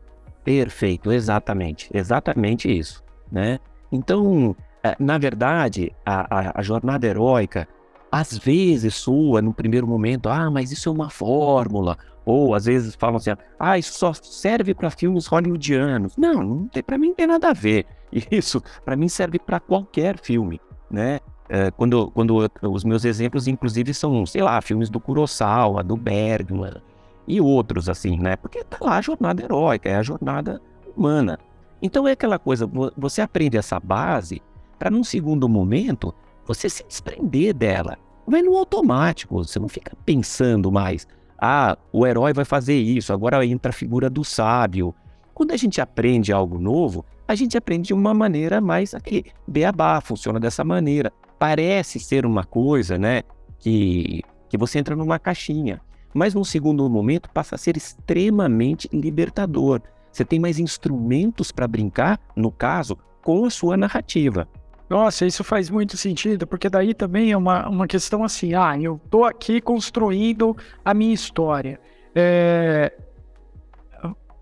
Perfeito, 0.45 1.11
exatamente, 1.11 1.91
exatamente 1.93 2.71
isso, 2.71 3.03
né? 3.29 3.59
Então, 3.91 4.55
na 4.99 5.19
verdade, 5.19 5.93
a, 6.05 6.39
a, 6.39 6.61
a 6.61 6.63
jornada 6.63 7.07
heróica, 7.07 7.69
às 8.11 8.37
vezes 8.37 8.95
soa 8.95 9.41
no 9.41 9.53
primeiro 9.53 9.87
momento, 9.87 10.29
ah, 10.29 10.51
mas 10.51 10.73
isso 10.73 10.89
é 10.89 10.93
uma 10.93 11.11
fórmula, 11.11 11.97
ou 12.25 12.55
às 12.55 12.65
vezes 12.65 12.95
falam 12.95 13.17
assim, 13.17 13.31
ah, 13.59 13.79
isso 13.79 13.99
só 13.99 14.13
serve 14.13 14.75
para 14.75 14.91
filmes 14.91 15.27
hollywoodianos. 15.27 16.17
Não, 16.17 16.43
não 16.43 16.69
tem, 16.69 16.83
para 16.83 16.99
mim 16.99 17.09
não 17.09 17.15
tem 17.15 17.27
nada 17.27 17.51
a 17.51 17.53
ver. 17.53 17.87
Isso, 18.31 18.61
para 18.85 18.97
mim, 18.97 19.09
serve 19.09 19.39
para 19.39 19.61
qualquer 19.61 20.19
filme, 20.19 20.61
né? 20.91 21.21
É, 21.49 21.71
quando, 21.71 22.11
quando 22.11 22.51
os 22.63 22.85
meus 22.85 23.05
exemplos, 23.05 23.47
inclusive, 23.49 23.93
são, 23.95 24.25
sei 24.27 24.43
lá, 24.43 24.61
filmes 24.61 24.89
do 24.89 25.01
Kurosawa, 25.01 25.83
do 25.83 25.97
Bergman 25.97 26.81
e 27.27 27.41
outros, 27.41 27.89
assim, 27.89 28.19
né? 28.19 28.37
Porque 28.37 28.65
tá 28.65 28.79
lá 28.81 28.99
a 28.99 29.01
jornada 29.01 29.43
heróica, 29.43 29.89
é 29.89 29.97
a 29.97 30.03
jornada 30.03 30.61
humana. 30.97 31.39
Então 31.83 32.07
é 32.07 32.13
aquela 32.13 32.39
coisa, 32.39 32.69
você 32.97 33.21
aprende 33.23 33.57
essa 33.57 33.81
base 33.81 34.43
para 34.81 34.91
num 34.91 35.05
segundo 35.05 35.47
momento 35.47 36.15
você 36.47 36.71
se 36.71 36.83
desprender 36.89 37.55
dela. 37.55 37.99
Vai 38.27 38.41
no 38.41 38.57
automático, 38.57 39.37
você 39.37 39.59
não 39.59 39.69
fica 39.69 39.95
pensando 40.07 40.73
mais, 40.73 41.07
ah, 41.39 41.77
o 41.93 42.07
herói 42.07 42.33
vai 42.33 42.47
fazer 42.47 42.79
isso, 42.79 43.13
agora 43.13 43.45
entra 43.45 43.69
a 43.69 43.75
figura 43.75 44.09
do 44.09 44.25
sábio. 44.25 44.95
Quando 45.35 45.53
a 45.53 45.57
gente 45.57 45.83
aprende 45.83 46.33
algo 46.33 46.59
novo, 46.59 47.05
a 47.29 47.35
gente 47.35 47.59
aprende 47.59 47.89
de 47.89 47.95
uma 47.95 48.15
maneira 48.15 48.59
mais 48.59 48.95
aqui, 48.95 49.27
beabá, 49.47 50.01
funciona 50.01 50.41
dessa 50.41 50.65
maneira. 50.65 51.13
Parece 51.39 52.01
ser 52.01 52.25
uma 52.25 52.45
coisa, 52.45 52.97
né, 52.97 53.23
que, 53.59 54.23
que 54.49 54.57
você 54.57 54.79
entra 54.79 54.97
numa 54.97 55.19
caixinha, 55.19 55.81
mas 56.15 56.33
num 56.33 56.45
segundo 56.45 56.89
momento 56.89 57.29
passa 57.31 57.55
a 57.55 57.59
ser 57.59 57.77
extremamente 57.77 58.89
libertador. 58.93 59.83
Você 60.11 60.25
tem 60.25 60.41
mais 60.41 60.59
instrumentos 60.59 61.53
para 61.53 61.69
brincar, 61.69 62.19
no 62.35 62.51
caso, 62.51 62.97
com 63.23 63.45
a 63.45 63.51
sua 63.51 63.77
narrativa. 63.77 64.49
Nossa, 64.91 65.25
isso 65.25 65.45
faz 65.45 65.71
muito 65.71 65.97
sentido, 65.97 66.49
porque 66.49 66.69
daí 66.69 66.93
também 66.93 67.31
é 67.31 67.37
uma, 67.37 67.69
uma 67.69 67.87
questão 67.87 68.25
assim, 68.25 68.55
ah, 68.55 68.77
eu 68.77 69.01
tô 69.09 69.25
aqui 69.25 69.61
construindo 69.61 70.57
a 70.85 70.93
minha 70.93 71.15
história. 71.15 71.79
É... 72.13 72.93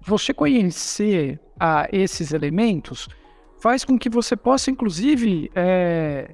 Você 0.01 0.33
conhecer 0.33 1.39
ah, 1.61 1.87
esses 1.93 2.33
elementos 2.33 3.11
faz 3.61 3.85
com 3.85 3.99
que 3.99 4.09
você 4.09 4.35
possa, 4.35 4.71
inclusive, 4.71 5.51
é... 5.55 6.31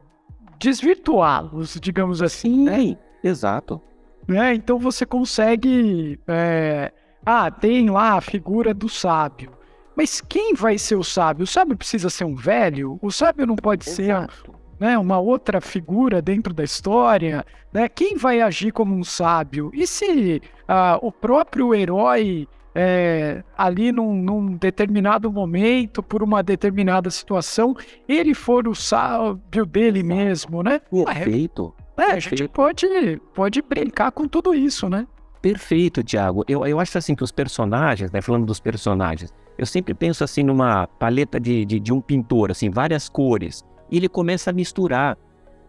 desvirtuá-los, 0.60 1.76
digamos 1.82 2.22
assim. 2.22 2.68
É, 2.68 2.96
exato. 3.28 3.82
Né? 4.28 4.54
Então 4.54 4.78
você 4.78 5.04
consegue. 5.04 6.20
É... 6.28 6.92
Ah, 7.26 7.50
tem 7.50 7.90
lá 7.90 8.12
a 8.12 8.20
figura 8.20 8.72
do 8.72 8.88
sábio. 8.88 9.50
Mas 9.96 10.20
quem 10.20 10.54
vai 10.54 10.78
ser 10.78 10.96
o 10.96 11.04
sábio? 11.04 11.44
O 11.44 11.46
sábio 11.46 11.76
precisa 11.76 12.10
ser 12.10 12.24
um 12.24 12.34
velho? 12.34 12.98
O 13.00 13.10
sábio 13.10 13.46
não 13.46 13.56
pode 13.56 13.88
Exato. 13.88 14.34
ser 14.34 14.52
né, 14.78 14.98
uma 14.98 15.18
outra 15.18 15.60
figura 15.60 16.20
dentro 16.20 16.52
da 16.52 16.64
história? 16.64 17.44
Né? 17.72 17.88
Quem 17.88 18.16
vai 18.16 18.40
agir 18.40 18.72
como 18.72 18.94
um 18.94 19.04
sábio? 19.04 19.70
E 19.72 19.86
se 19.86 20.42
ah, 20.66 20.98
o 21.00 21.12
próprio 21.12 21.74
herói, 21.74 22.48
é, 22.74 23.44
ali 23.56 23.92
num, 23.92 24.14
num, 24.14 24.56
determinado 24.56 25.30
momento, 25.30 26.02
por 26.02 26.22
uma 26.22 26.42
determinada 26.42 27.08
situação, 27.10 27.76
ele 28.08 28.34
for 28.34 28.66
o 28.66 28.74
sábio 28.74 29.64
dele 29.64 30.02
mesmo, 30.02 30.62
né? 30.62 30.80
Perfeito. 30.90 31.72
É, 31.96 32.02
a 32.02 32.18
gente 32.18 32.48
pode, 32.48 32.86
pode 33.32 33.62
brincar 33.62 34.10
com 34.10 34.26
tudo 34.26 34.52
isso, 34.52 34.88
né? 34.88 35.06
Perfeito, 35.40 36.02
Tiago. 36.02 36.44
Eu, 36.48 36.66
eu 36.66 36.80
acho 36.80 36.98
assim 36.98 37.14
que 37.14 37.22
os 37.22 37.30
personagens, 37.30 38.10
né, 38.10 38.20
falando 38.20 38.46
dos 38.46 38.58
personagens, 38.58 39.32
eu 39.56 39.66
sempre 39.66 39.94
penso 39.94 40.24
assim 40.24 40.42
numa 40.42 40.86
paleta 40.86 41.38
de, 41.38 41.64
de, 41.64 41.78
de 41.80 41.92
um 41.92 42.00
pintor, 42.00 42.50
assim, 42.50 42.70
várias 42.70 43.08
cores. 43.08 43.64
E 43.90 43.96
ele 43.96 44.08
começa 44.08 44.50
a 44.50 44.52
misturar. 44.52 45.16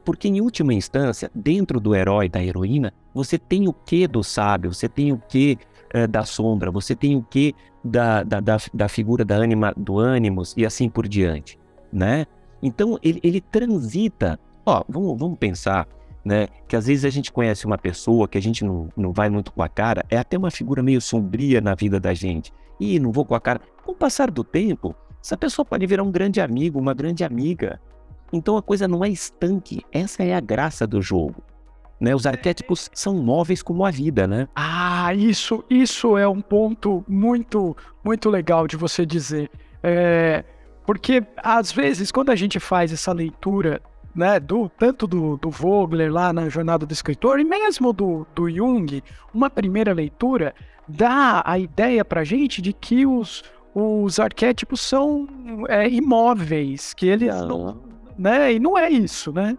Porque, 0.03 0.27
em 0.27 0.39
última 0.39 0.73
instância, 0.73 1.31
dentro 1.33 1.79
do 1.79 1.95
herói, 1.95 2.29
da 2.29 2.43
heroína, 2.43 2.93
você 3.13 3.39
tem 3.39 3.67
o 3.67 3.73
que 3.73 4.07
do 4.07 4.23
sábio, 4.23 4.71
você 4.71 4.87
tem 4.87 5.11
o 5.11 5.17
que 5.17 5.57
uh, 5.95 6.07
da 6.07 6.23
sombra, 6.23 6.69
você 6.69 6.95
tem 6.95 7.15
o 7.15 7.23
que 7.23 7.55
da, 7.83 8.21
da, 8.21 8.39
da, 8.39 8.57
da 8.73 8.87
figura 8.87 9.25
da 9.25 9.35
anima, 9.37 9.73
do 9.75 9.97
ânimos 9.97 10.53
e 10.55 10.65
assim 10.65 10.89
por 10.89 11.07
diante, 11.07 11.57
né? 11.91 12.27
Então, 12.61 12.99
ele, 13.01 13.19
ele 13.23 13.41
transita. 13.41 14.39
Ó, 14.65 14.83
vamos, 14.87 15.17
vamos 15.17 15.39
pensar, 15.39 15.87
né? 16.23 16.47
Que 16.67 16.75
às 16.75 16.85
vezes 16.85 17.03
a 17.05 17.09
gente 17.09 17.31
conhece 17.31 17.65
uma 17.65 17.77
pessoa 17.77 18.27
que 18.27 18.37
a 18.37 18.41
gente 18.41 18.63
não, 18.63 18.89
não 18.95 19.11
vai 19.11 19.29
muito 19.29 19.51
com 19.51 19.61
a 19.63 19.69
cara, 19.69 20.05
é 20.09 20.17
até 20.17 20.37
uma 20.37 20.51
figura 20.51 20.83
meio 20.83 21.01
sombria 21.01 21.61
na 21.61 21.73
vida 21.73 21.99
da 21.99 22.13
gente. 22.13 22.51
E 22.79 22.99
não 22.99 23.11
vou 23.11 23.25
com 23.25 23.35
a 23.35 23.39
cara. 23.39 23.61
Com 23.83 23.91
o 23.91 23.95
passar 23.95 24.31
do 24.31 24.43
tempo, 24.43 24.95
essa 25.21 25.37
pessoa 25.37 25.65
pode 25.65 25.85
virar 25.85 26.03
um 26.03 26.11
grande 26.11 26.39
amigo, 26.41 26.79
uma 26.79 26.93
grande 26.93 27.23
amiga. 27.23 27.79
Então 28.31 28.57
a 28.57 28.61
coisa 28.61 28.87
não 28.87 29.03
é 29.03 29.09
estanque. 29.09 29.83
Essa 29.91 30.23
é 30.23 30.35
a 30.35 30.39
graça 30.39 30.85
do 30.85 31.01
jogo. 31.01 31.43
Né? 31.99 32.13
Os 32.13 32.25
arquétipos 32.25 32.89
são 32.93 33.15
móveis 33.15 33.63
como 33.63 33.85
a 33.85 33.91
vida, 33.91 34.27
né? 34.27 34.47
Ah, 34.55 35.13
isso, 35.13 35.63
isso 35.69 36.17
é 36.17 36.27
um 36.27 36.41
ponto 36.41 37.03
muito, 37.07 37.75
muito 38.03 38.29
legal 38.29 38.67
de 38.67 38.75
você 38.75 39.05
dizer. 39.05 39.49
É, 39.81 40.43
porque 40.85 41.23
às 41.37 41.71
vezes 41.71 42.11
quando 42.11 42.29
a 42.29 42.35
gente 42.35 42.59
faz 42.59 42.91
essa 42.91 43.13
leitura, 43.13 43.81
né, 44.13 44.39
do 44.39 44.69
tanto 44.69 45.07
do, 45.07 45.37
do 45.37 45.49
Vogler 45.49 46.11
lá 46.11 46.31
na 46.31 46.47
jornada 46.49 46.85
do 46.85 46.93
escritor 46.93 47.39
e 47.39 47.43
mesmo 47.43 47.91
do, 47.91 48.25
do 48.33 48.49
Jung, 48.49 49.03
uma 49.33 49.49
primeira 49.49 49.93
leitura 49.93 50.53
dá 50.87 51.41
a 51.45 51.57
ideia 51.59 52.03
para 52.03 52.23
gente 52.23 52.61
de 52.61 52.73
que 52.73 53.05
os 53.05 53.43
os 53.75 54.19
arquétipos 54.21 54.79
são 54.79 55.27
é, 55.67 55.89
imóveis, 55.89 56.93
que 56.93 57.07
eles 57.07 57.35
não, 57.35 57.77
né? 58.17 58.53
E 58.53 58.59
não 58.59 58.77
é 58.77 58.89
isso, 58.89 59.33
né? 59.33 59.57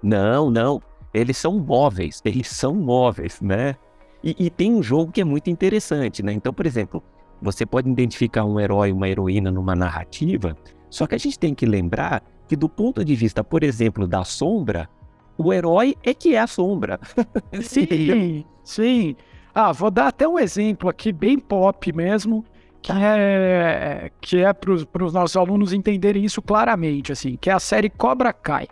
Não, 0.00 0.48
não. 0.48 0.80
Eles 1.12 1.36
são 1.36 1.58
móveis, 1.58 2.22
eles 2.24 2.46
são 2.46 2.72
móveis, 2.72 3.40
né? 3.40 3.74
E, 4.22 4.36
e, 4.38 4.50
tem 4.50 4.72
um 4.72 4.82
jogo 4.82 5.10
que 5.10 5.20
é 5.20 5.24
muito 5.24 5.50
interessante, 5.50 6.22
né? 6.22 6.32
Então, 6.32 6.52
por 6.52 6.64
exemplo, 6.64 7.02
você 7.42 7.66
pode 7.66 7.90
identificar 7.90 8.44
um 8.44 8.60
herói, 8.60 8.92
uma 8.92 9.08
heroína 9.08 9.50
numa 9.50 9.74
narrativa, 9.74 10.56
só 10.88 11.06
que 11.06 11.16
a 11.16 11.18
gente 11.18 11.38
tem 11.38 11.54
que 11.54 11.66
lembrar 11.66 12.22
que 12.46 12.54
do 12.54 12.68
ponto 12.68 13.04
de 13.04 13.16
vista, 13.16 13.42
por 13.42 13.64
exemplo, 13.64 14.06
da 14.06 14.24
sombra, 14.24 14.88
o 15.36 15.52
herói 15.52 15.96
é 16.04 16.14
que 16.14 16.36
é 16.36 16.38
a 16.38 16.46
sombra. 16.46 17.00
sim, 17.62 18.44
sim. 18.62 19.16
Ah, 19.58 19.72
vou 19.72 19.90
dar 19.90 20.08
até 20.08 20.28
um 20.28 20.38
exemplo 20.38 20.86
aqui 20.86 21.10
bem 21.10 21.38
pop 21.38 21.90
mesmo, 21.90 22.44
que 22.82 22.92
é, 22.92 24.12
que 24.20 24.44
é 24.44 24.52
para 24.52 24.70
os 25.02 25.14
nossos 25.14 25.34
alunos 25.34 25.72
entenderem 25.72 26.22
isso 26.22 26.42
claramente, 26.42 27.10
assim, 27.10 27.38
que 27.40 27.48
é 27.48 27.54
a 27.54 27.58
série 27.58 27.88
Cobra 27.88 28.34
Kai. 28.34 28.68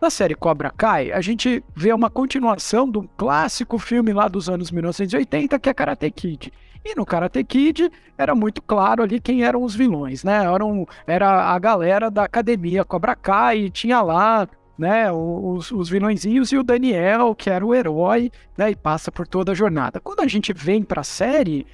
Na 0.00 0.08
série 0.08 0.36
Cobra 0.36 0.70
Kai, 0.70 1.10
a 1.10 1.20
gente 1.20 1.64
vê 1.74 1.92
uma 1.92 2.08
continuação 2.08 2.88
do 2.88 3.02
clássico 3.16 3.76
filme 3.76 4.12
lá 4.12 4.28
dos 4.28 4.48
anos 4.48 4.70
1980, 4.70 5.58
que 5.58 5.68
é 5.68 5.74
Karate 5.74 6.08
Kid. 6.12 6.52
E 6.84 6.94
no 6.94 7.04
Karate 7.04 7.42
Kid 7.42 7.90
era 8.16 8.32
muito 8.32 8.62
claro 8.62 9.02
ali 9.02 9.18
quem 9.18 9.42
eram 9.42 9.64
os 9.64 9.74
vilões, 9.74 10.22
né? 10.22 10.44
Eram, 10.44 10.86
era 11.08 11.52
a 11.52 11.58
galera 11.58 12.08
da 12.08 12.22
academia 12.22 12.84
Cobra 12.84 13.16
Kai, 13.16 13.62
e 13.62 13.70
tinha 13.70 14.00
lá 14.00 14.48
né, 14.80 15.12
os, 15.12 15.70
os 15.70 15.90
vilõezinhos 15.90 16.50
e 16.52 16.56
o 16.56 16.62
Daniel, 16.62 17.34
que 17.34 17.50
era 17.50 17.64
o 17.64 17.74
herói, 17.74 18.32
né, 18.56 18.70
e 18.70 18.74
passa 18.74 19.12
por 19.12 19.28
toda 19.28 19.52
a 19.52 19.54
jornada. 19.54 20.00
Quando 20.00 20.20
a 20.20 20.26
gente 20.26 20.54
vem 20.54 20.82
para 20.82 21.02
a 21.02 21.04
série, 21.04 21.66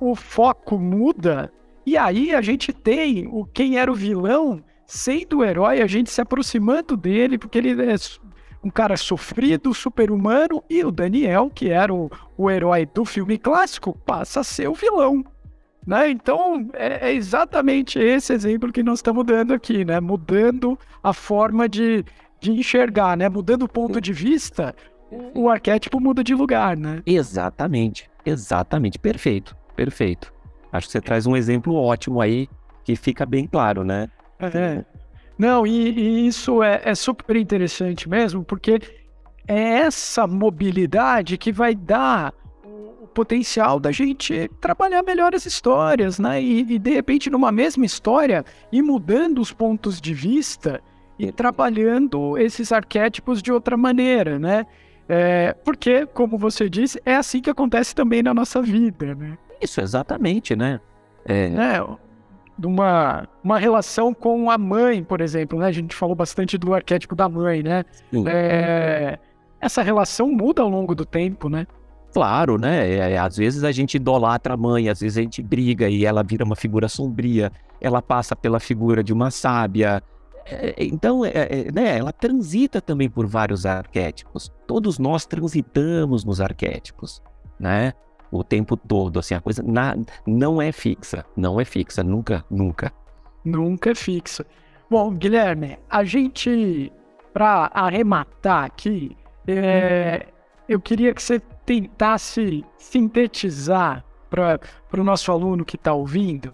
o 0.00 0.14
foco 0.14 0.78
muda 0.78 1.52
e 1.84 1.98
aí 1.98 2.34
a 2.34 2.40
gente 2.40 2.72
tem 2.72 3.28
o 3.28 3.44
quem 3.44 3.78
era 3.78 3.92
o 3.92 3.94
vilão 3.94 4.64
sendo 4.86 5.38
o 5.38 5.44
herói, 5.44 5.82
a 5.82 5.86
gente 5.86 6.10
se 6.10 6.20
aproximando 6.20 6.96
dele, 6.96 7.36
porque 7.36 7.58
ele 7.58 7.70
é 7.70 7.94
um 8.64 8.70
cara 8.70 8.96
sofrido, 8.96 9.74
super-humano, 9.74 10.64
e 10.70 10.82
o 10.84 10.90
Daniel, 10.90 11.50
que 11.54 11.68
era 11.68 11.92
o, 11.92 12.10
o 12.36 12.50
herói 12.50 12.86
do 12.86 13.04
filme 13.04 13.36
clássico, 13.36 13.96
passa 14.04 14.40
a 14.40 14.44
ser 14.44 14.68
o 14.68 14.74
vilão. 14.74 15.24
Né? 15.86 16.10
Então, 16.10 16.68
é, 16.72 17.10
é 17.10 17.14
exatamente 17.14 17.98
esse 18.00 18.32
exemplo 18.32 18.72
que 18.72 18.82
nós 18.82 18.98
estamos 18.98 19.24
dando 19.24 19.54
aqui, 19.54 19.84
né? 19.84 20.00
Mudando 20.00 20.76
a 21.00 21.12
forma 21.12 21.68
de, 21.68 22.04
de 22.46 22.60
enxergar, 22.60 23.16
né? 23.16 23.28
Mudando 23.28 23.64
o 23.64 23.68
ponto 23.68 24.00
de 24.00 24.12
vista, 24.12 24.74
o 25.34 25.48
arquétipo 25.48 26.00
muda 26.00 26.22
de 26.22 26.34
lugar, 26.34 26.76
né? 26.76 27.02
Exatamente, 27.04 28.08
exatamente, 28.24 28.98
perfeito. 28.98 29.56
Perfeito. 29.74 30.32
Acho 30.72 30.86
que 30.86 30.92
você 30.92 31.00
traz 31.00 31.26
um 31.26 31.36
exemplo 31.36 31.74
ótimo 31.74 32.20
aí 32.20 32.48
que 32.84 32.96
fica 32.96 33.26
bem 33.26 33.46
claro, 33.46 33.84
né? 33.84 34.08
É. 34.40 34.84
Não, 35.38 35.66
e, 35.66 35.90
e 35.90 36.26
isso 36.26 36.62
é, 36.62 36.80
é, 36.84 36.94
super 36.94 37.36
interessante 37.36 38.08
mesmo, 38.08 38.44
porque 38.44 38.80
é 39.46 39.60
essa 39.78 40.26
mobilidade 40.26 41.36
que 41.36 41.52
vai 41.52 41.74
dar 41.74 42.32
o 42.64 43.06
potencial 43.08 43.78
da 43.78 43.92
gente 43.92 44.48
trabalhar 44.60 45.02
melhor 45.02 45.34
as 45.34 45.44
histórias, 45.44 46.18
né? 46.18 46.40
E, 46.40 46.60
e 46.60 46.78
de 46.78 46.90
repente, 46.90 47.28
numa 47.28 47.52
mesma 47.52 47.84
história, 47.84 48.44
ir 48.72 48.82
mudando 48.82 49.40
os 49.40 49.52
pontos 49.52 50.00
de 50.00 50.14
vista 50.14 50.80
e 51.18 51.32
trabalhando 51.32 52.36
esses 52.38 52.72
arquétipos 52.72 53.42
de 53.42 53.52
outra 53.52 53.76
maneira, 53.76 54.38
né? 54.38 54.66
É, 55.08 55.54
porque, 55.64 56.06
como 56.06 56.36
você 56.36 56.68
disse, 56.68 57.00
é 57.04 57.14
assim 57.14 57.40
que 57.40 57.48
acontece 57.48 57.94
também 57.94 58.22
na 58.22 58.34
nossa 58.34 58.60
vida, 58.60 59.14
né? 59.14 59.38
Isso, 59.60 59.80
exatamente, 59.80 60.56
né? 60.56 60.80
É, 61.24 61.46
é 61.46 61.86
uma, 62.64 63.28
uma 63.42 63.58
relação 63.58 64.14
com 64.14 64.50
a 64.50 64.58
mãe, 64.58 65.02
por 65.02 65.20
exemplo, 65.20 65.58
né? 65.58 65.66
A 65.66 65.72
gente 65.72 65.94
falou 65.94 66.14
bastante 66.14 66.58
do 66.58 66.74
arquétipo 66.74 67.14
da 67.14 67.28
mãe, 67.28 67.62
né? 67.62 67.84
É, 68.26 69.18
essa 69.60 69.82
relação 69.82 70.30
muda 70.32 70.62
ao 70.62 70.68
longo 70.68 70.94
do 70.94 71.04
tempo, 71.04 71.48
né? 71.48 71.66
Claro, 72.12 72.58
né? 72.58 72.88
É, 72.88 73.12
é, 73.12 73.18
às 73.18 73.36
vezes 73.36 73.62
a 73.62 73.70
gente 73.70 73.96
idolatra 73.96 74.54
a 74.54 74.56
mãe, 74.56 74.88
às 74.88 75.00
vezes 75.00 75.18
a 75.18 75.22
gente 75.22 75.42
briga 75.42 75.88
e 75.88 76.04
ela 76.04 76.22
vira 76.22 76.44
uma 76.44 76.56
figura 76.56 76.88
sombria, 76.88 77.52
ela 77.80 78.00
passa 78.00 78.34
pela 78.34 78.58
figura 78.58 79.04
de 79.04 79.12
uma 79.12 79.30
sábia. 79.30 80.02
É, 80.48 80.74
então, 80.78 81.24
é, 81.24 81.30
é, 81.34 81.72
né, 81.72 81.98
ela 81.98 82.12
transita 82.12 82.80
também 82.80 83.10
por 83.10 83.26
vários 83.26 83.66
arquétipos. 83.66 84.52
Todos 84.66 84.98
nós 84.98 85.26
transitamos 85.26 86.24
nos 86.24 86.40
arquétipos, 86.40 87.22
né? 87.58 87.92
O 88.30 88.42
tempo 88.44 88.76
todo, 88.76 89.18
assim, 89.18 89.34
a 89.34 89.40
coisa 89.40 89.62
na, 89.62 89.96
não 90.26 90.60
é 90.60 90.72
fixa, 90.72 91.24
não 91.36 91.60
é 91.60 91.64
fixa, 91.64 92.02
nunca, 92.02 92.44
nunca. 92.50 92.92
Nunca 93.44 93.90
é 93.90 93.94
fixa. 93.94 94.44
Bom, 94.90 95.12
Guilherme, 95.12 95.78
a 95.88 96.04
gente, 96.04 96.92
para 97.32 97.70
arrematar 97.72 98.64
aqui, 98.64 99.16
é, 99.46 100.26
eu 100.68 100.80
queria 100.80 101.14
que 101.14 101.22
você 101.22 101.40
tentasse 101.64 102.64
sintetizar 102.76 104.04
para 104.28 104.60
o 105.00 105.04
nosso 105.04 105.30
aluno 105.32 105.64
que 105.64 105.76
está 105.76 105.92
ouvindo 105.92 106.52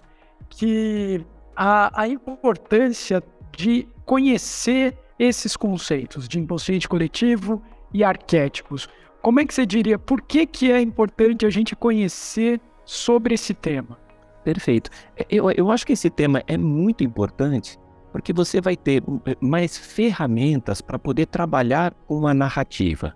que 0.48 1.24
a, 1.56 2.02
a 2.02 2.08
importância 2.08 3.22
de 3.56 3.88
conhecer 4.04 4.96
esses 5.18 5.56
conceitos 5.56 6.28
de 6.28 6.38
inconsciente 6.38 6.88
coletivo 6.88 7.62
e 7.92 8.02
arquétipos. 8.02 8.88
Como 9.20 9.40
é 9.40 9.46
que 9.46 9.54
você 9.54 9.64
diria, 9.64 9.98
por 9.98 10.22
que, 10.22 10.46
que 10.46 10.72
é 10.72 10.80
importante 10.80 11.46
a 11.46 11.50
gente 11.50 11.76
conhecer 11.76 12.60
sobre 12.84 13.34
esse 13.34 13.54
tema? 13.54 13.98
Perfeito. 14.42 14.90
Eu, 15.30 15.50
eu 15.52 15.70
acho 15.70 15.86
que 15.86 15.92
esse 15.92 16.10
tema 16.10 16.42
é 16.46 16.56
muito 16.56 17.04
importante 17.04 17.78
porque 18.10 18.32
você 18.32 18.60
vai 18.60 18.76
ter 18.76 19.02
mais 19.40 19.78
ferramentas 19.78 20.82
para 20.82 20.98
poder 20.98 21.26
trabalhar 21.26 21.94
com 22.06 22.26
a 22.26 22.34
narrativa 22.34 23.14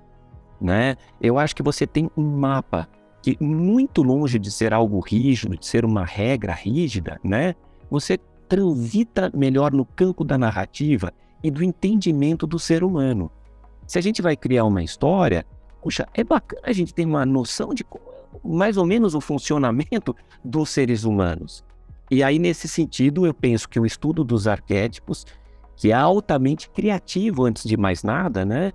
né? 0.60 0.96
Eu 1.20 1.38
acho 1.38 1.54
que 1.54 1.62
você 1.62 1.86
tem 1.86 2.10
um 2.16 2.24
mapa 2.24 2.88
que 3.22 3.36
muito 3.40 4.02
longe 4.02 4.38
de 4.38 4.50
ser 4.50 4.72
algo 4.72 5.00
rígido, 5.00 5.56
de 5.56 5.66
ser 5.66 5.84
uma 5.84 6.04
regra 6.04 6.52
rígida, 6.52 7.18
né? 7.22 7.54
Você 7.90 8.18
transita 8.48 9.30
melhor 9.34 9.72
no 9.72 9.84
campo 9.84 10.24
da 10.24 10.38
narrativa 10.38 11.12
e 11.42 11.50
do 11.50 11.62
entendimento 11.62 12.46
do 12.46 12.58
ser 12.58 12.82
humano. 12.82 13.30
Se 13.86 13.98
a 13.98 14.02
gente 14.02 14.22
vai 14.22 14.36
criar 14.36 14.64
uma 14.64 14.82
história, 14.82 15.44
puxa, 15.82 16.06
é 16.14 16.24
bacana 16.24 16.62
a 16.64 16.72
gente 16.72 16.92
ter 16.92 17.04
uma 17.04 17.24
noção 17.24 17.72
de 17.72 17.84
mais 18.44 18.76
ou 18.76 18.84
menos 18.84 19.14
o 19.14 19.20
funcionamento 19.20 20.14
dos 20.44 20.70
seres 20.70 21.04
humanos. 21.04 21.64
E 22.10 22.22
aí, 22.22 22.38
nesse 22.38 22.68
sentido, 22.68 23.26
eu 23.26 23.34
penso 23.34 23.68
que 23.68 23.80
o 23.80 23.86
estudo 23.86 24.22
dos 24.22 24.46
arquétipos, 24.46 25.26
que 25.76 25.90
é 25.90 25.94
altamente 25.94 26.70
criativo 26.70 27.44
antes 27.44 27.64
de 27.64 27.76
mais 27.76 28.02
nada, 28.02 28.44
né? 28.44 28.72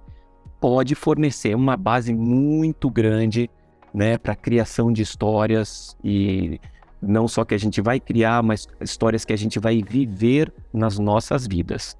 pode 0.61 0.93
fornecer 0.93 1.55
uma 1.55 1.75
base 1.75 2.13
muito 2.13 2.87
grande 2.89 3.49
né, 3.91 4.17
para 4.17 4.33
a 4.33 4.35
criação 4.35 4.93
de 4.93 5.01
histórias 5.01 5.97
e 6.03 6.61
não 7.01 7.27
só 7.27 7.43
que 7.43 7.53
a 7.53 7.57
gente 7.57 7.81
vai 7.81 7.99
criar, 7.99 8.43
mas 8.43 8.67
histórias 8.79 9.25
que 9.25 9.33
a 9.33 9.37
gente 9.37 9.59
vai 9.59 9.81
viver 9.81 10.51
nas 10.73 10.99
nossas 10.99 11.47
vidas. 11.47 11.97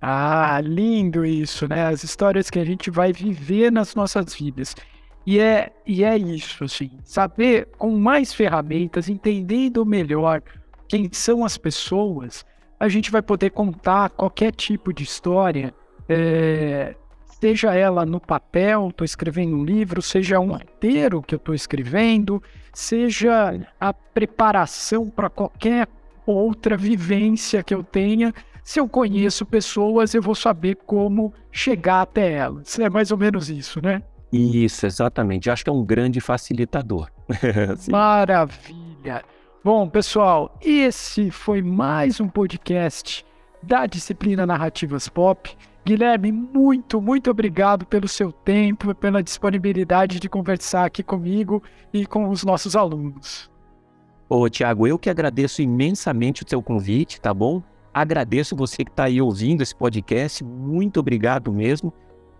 Ah, 0.00 0.60
lindo 0.62 1.24
isso, 1.24 1.68
né? 1.68 1.86
As 1.86 2.02
histórias 2.02 2.50
que 2.50 2.58
a 2.58 2.64
gente 2.64 2.90
vai 2.90 3.12
viver 3.12 3.70
nas 3.70 3.94
nossas 3.94 4.34
vidas. 4.34 4.74
E 5.24 5.38
é, 5.38 5.72
e 5.86 6.02
é 6.02 6.16
isso, 6.18 6.64
assim, 6.64 6.90
saber 7.04 7.68
com 7.78 7.96
mais 7.96 8.34
ferramentas, 8.34 9.08
entendendo 9.08 9.86
melhor 9.86 10.42
quem 10.88 11.08
são 11.12 11.44
as 11.44 11.56
pessoas, 11.56 12.44
a 12.80 12.88
gente 12.88 13.10
vai 13.12 13.22
poder 13.22 13.50
contar 13.50 14.10
qualquer 14.10 14.50
tipo 14.52 14.92
de 14.92 15.04
história 15.04 15.72
é, 16.08 16.94
seja 17.40 17.74
ela 17.74 18.04
no 18.04 18.20
papel, 18.20 18.88
estou 18.88 19.04
escrevendo 19.04 19.56
um 19.56 19.64
livro, 19.64 20.02
seja 20.02 20.38
um 20.38 20.52
roteiro 20.52 21.22
que 21.22 21.34
eu 21.34 21.38
estou 21.38 21.54
escrevendo, 21.54 22.42
seja 22.72 23.60
a 23.80 23.92
preparação 23.92 25.08
para 25.08 25.28
qualquer 25.28 25.88
outra 26.26 26.76
vivência 26.76 27.62
que 27.62 27.74
eu 27.74 27.82
tenha. 27.82 28.32
Se 28.62 28.78
eu 28.78 28.88
conheço 28.88 29.44
pessoas, 29.44 30.14
eu 30.14 30.22
vou 30.22 30.34
saber 30.34 30.76
como 30.86 31.34
chegar 31.50 32.02
até 32.02 32.32
elas. 32.32 32.78
É 32.78 32.88
mais 32.88 33.10
ou 33.10 33.18
menos 33.18 33.50
isso, 33.50 33.82
né? 33.82 34.02
Isso, 34.32 34.86
exatamente. 34.86 35.48
Eu 35.48 35.52
acho 35.52 35.64
que 35.64 35.68
é 35.68 35.72
um 35.72 35.84
grande 35.84 36.20
facilitador. 36.20 37.10
Maravilha. 37.90 39.22
Bom, 39.62 39.88
pessoal, 39.88 40.56
esse 40.60 41.30
foi 41.30 41.60
mais 41.60 42.18
um 42.20 42.28
podcast 42.28 43.24
da 43.62 43.86
disciplina 43.86 44.46
Narrativas 44.46 45.08
Pop. 45.08 45.56
Guilherme, 45.84 46.30
muito, 46.30 47.00
muito 47.00 47.30
obrigado 47.30 47.84
pelo 47.84 48.06
seu 48.06 48.30
tempo, 48.30 48.94
pela 48.94 49.22
disponibilidade 49.22 50.20
de 50.20 50.28
conversar 50.28 50.84
aqui 50.84 51.02
comigo 51.02 51.62
e 51.92 52.06
com 52.06 52.28
os 52.28 52.44
nossos 52.44 52.76
alunos. 52.76 53.50
Ô, 54.28 54.48
Tiago, 54.48 54.86
eu 54.86 54.98
que 54.98 55.10
agradeço 55.10 55.60
imensamente 55.60 56.42
o 56.42 56.48
seu 56.48 56.62
convite, 56.62 57.20
tá 57.20 57.34
bom? 57.34 57.62
Agradeço 57.92 58.56
você 58.56 58.84
que 58.84 58.90
está 58.90 59.04
aí 59.04 59.20
ouvindo 59.20 59.62
esse 59.62 59.74
podcast, 59.74 60.42
muito 60.42 61.00
obrigado 61.00 61.52
mesmo. 61.52 61.92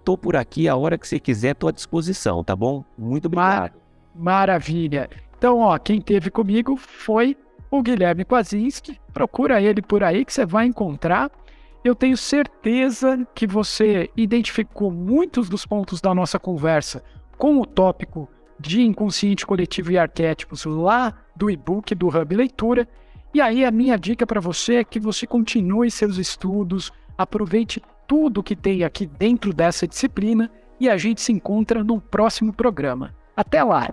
Tô 0.04 0.16
por 0.16 0.36
aqui 0.36 0.68
a 0.68 0.76
hora 0.76 0.96
que 0.96 1.06
você 1.06 1.18
quiser, 1.18 1.54
tô 1.54 1.68
à 1.68 1.72
disposição, 1.72 2.42
tá 2.42 2.56
bom? 2.56 2.84
Muito 2.96 3.26
obrigado. 3.26 3.72
Mar 3.72 3.82
maravilha. 4.14 5.08
Então, 5.36 5.58
ó, 5.58 5.78
quem 5.78 6.00
teve 6.00 6.30
comigo 6.30 6.76
foi 6.76 7.36
o 7.70 7.82
Guilherme 7.82 8.24
Kwasinski. 8.24 9.00
Procura 9.12 9.60
ele 9.60 9.82
por 9.82 10.02
aí 10.02 10.24
que 10.24 10.32
você 10.32 10.46
vai 10.46 10.66
encontrar. 10.66 11.30
Eu 11.84 11.96
tenho 11.96 12.16
certeza 12.16 13.26
que 13.34 13.44
você 13.44 14.08
identificou 14.16 14.90
muitos 14.90 15.48
dos 15.48 15.66
pontos 15.66 16.00
da 16.00 16.14
nossa 16.14 16.38
conversa 16.38 17.02
com 17.36 17.60
o 17.60 17.66
tópico 17.66 18.28
de 18.58 18.82
inconsciente 18.82 19.44
coletivo 19.44 19.90
e 19.90 19.98
arquétipos 19.98 20.64
lá 20.64 21.12
do 21.34 21.50
e-book 21.50 21.92
do 21.96 22.06
Hub 22.06 22.36
Leitura. 22.36 22.88
E 23.34 23.40
aí 23.40 23.64
a 23.64 23.70
minha 23.72 23.98
dica 23.98 24.24
para 24.24 24.40
você 24.40 24.76
é 24.76 24.84
que 24.84 25.00
você 25.00 25.26
continue 25.26 25.90
seus 25.90 26.18
estudos, 26.18 26.92
aproveite 27.18 27.82
tudo 28.06 28.44
que 28.44 28.54
tem 28.54 28.84
aqui 28.84 29.04
dentro 29.04 29.52
dessa 29.52 29.88
disciplina 29.88 30.48
e 30.78 30.88
a 30.88 30.96
gente 30.96 31.20
se 31.20 31.32
encontra 31.32 31.82
no 31.82 32.00
próximo 32.00 32.52
programa. 32.52 33.12
Até 33.36 33.64
lá! 33.64 33.92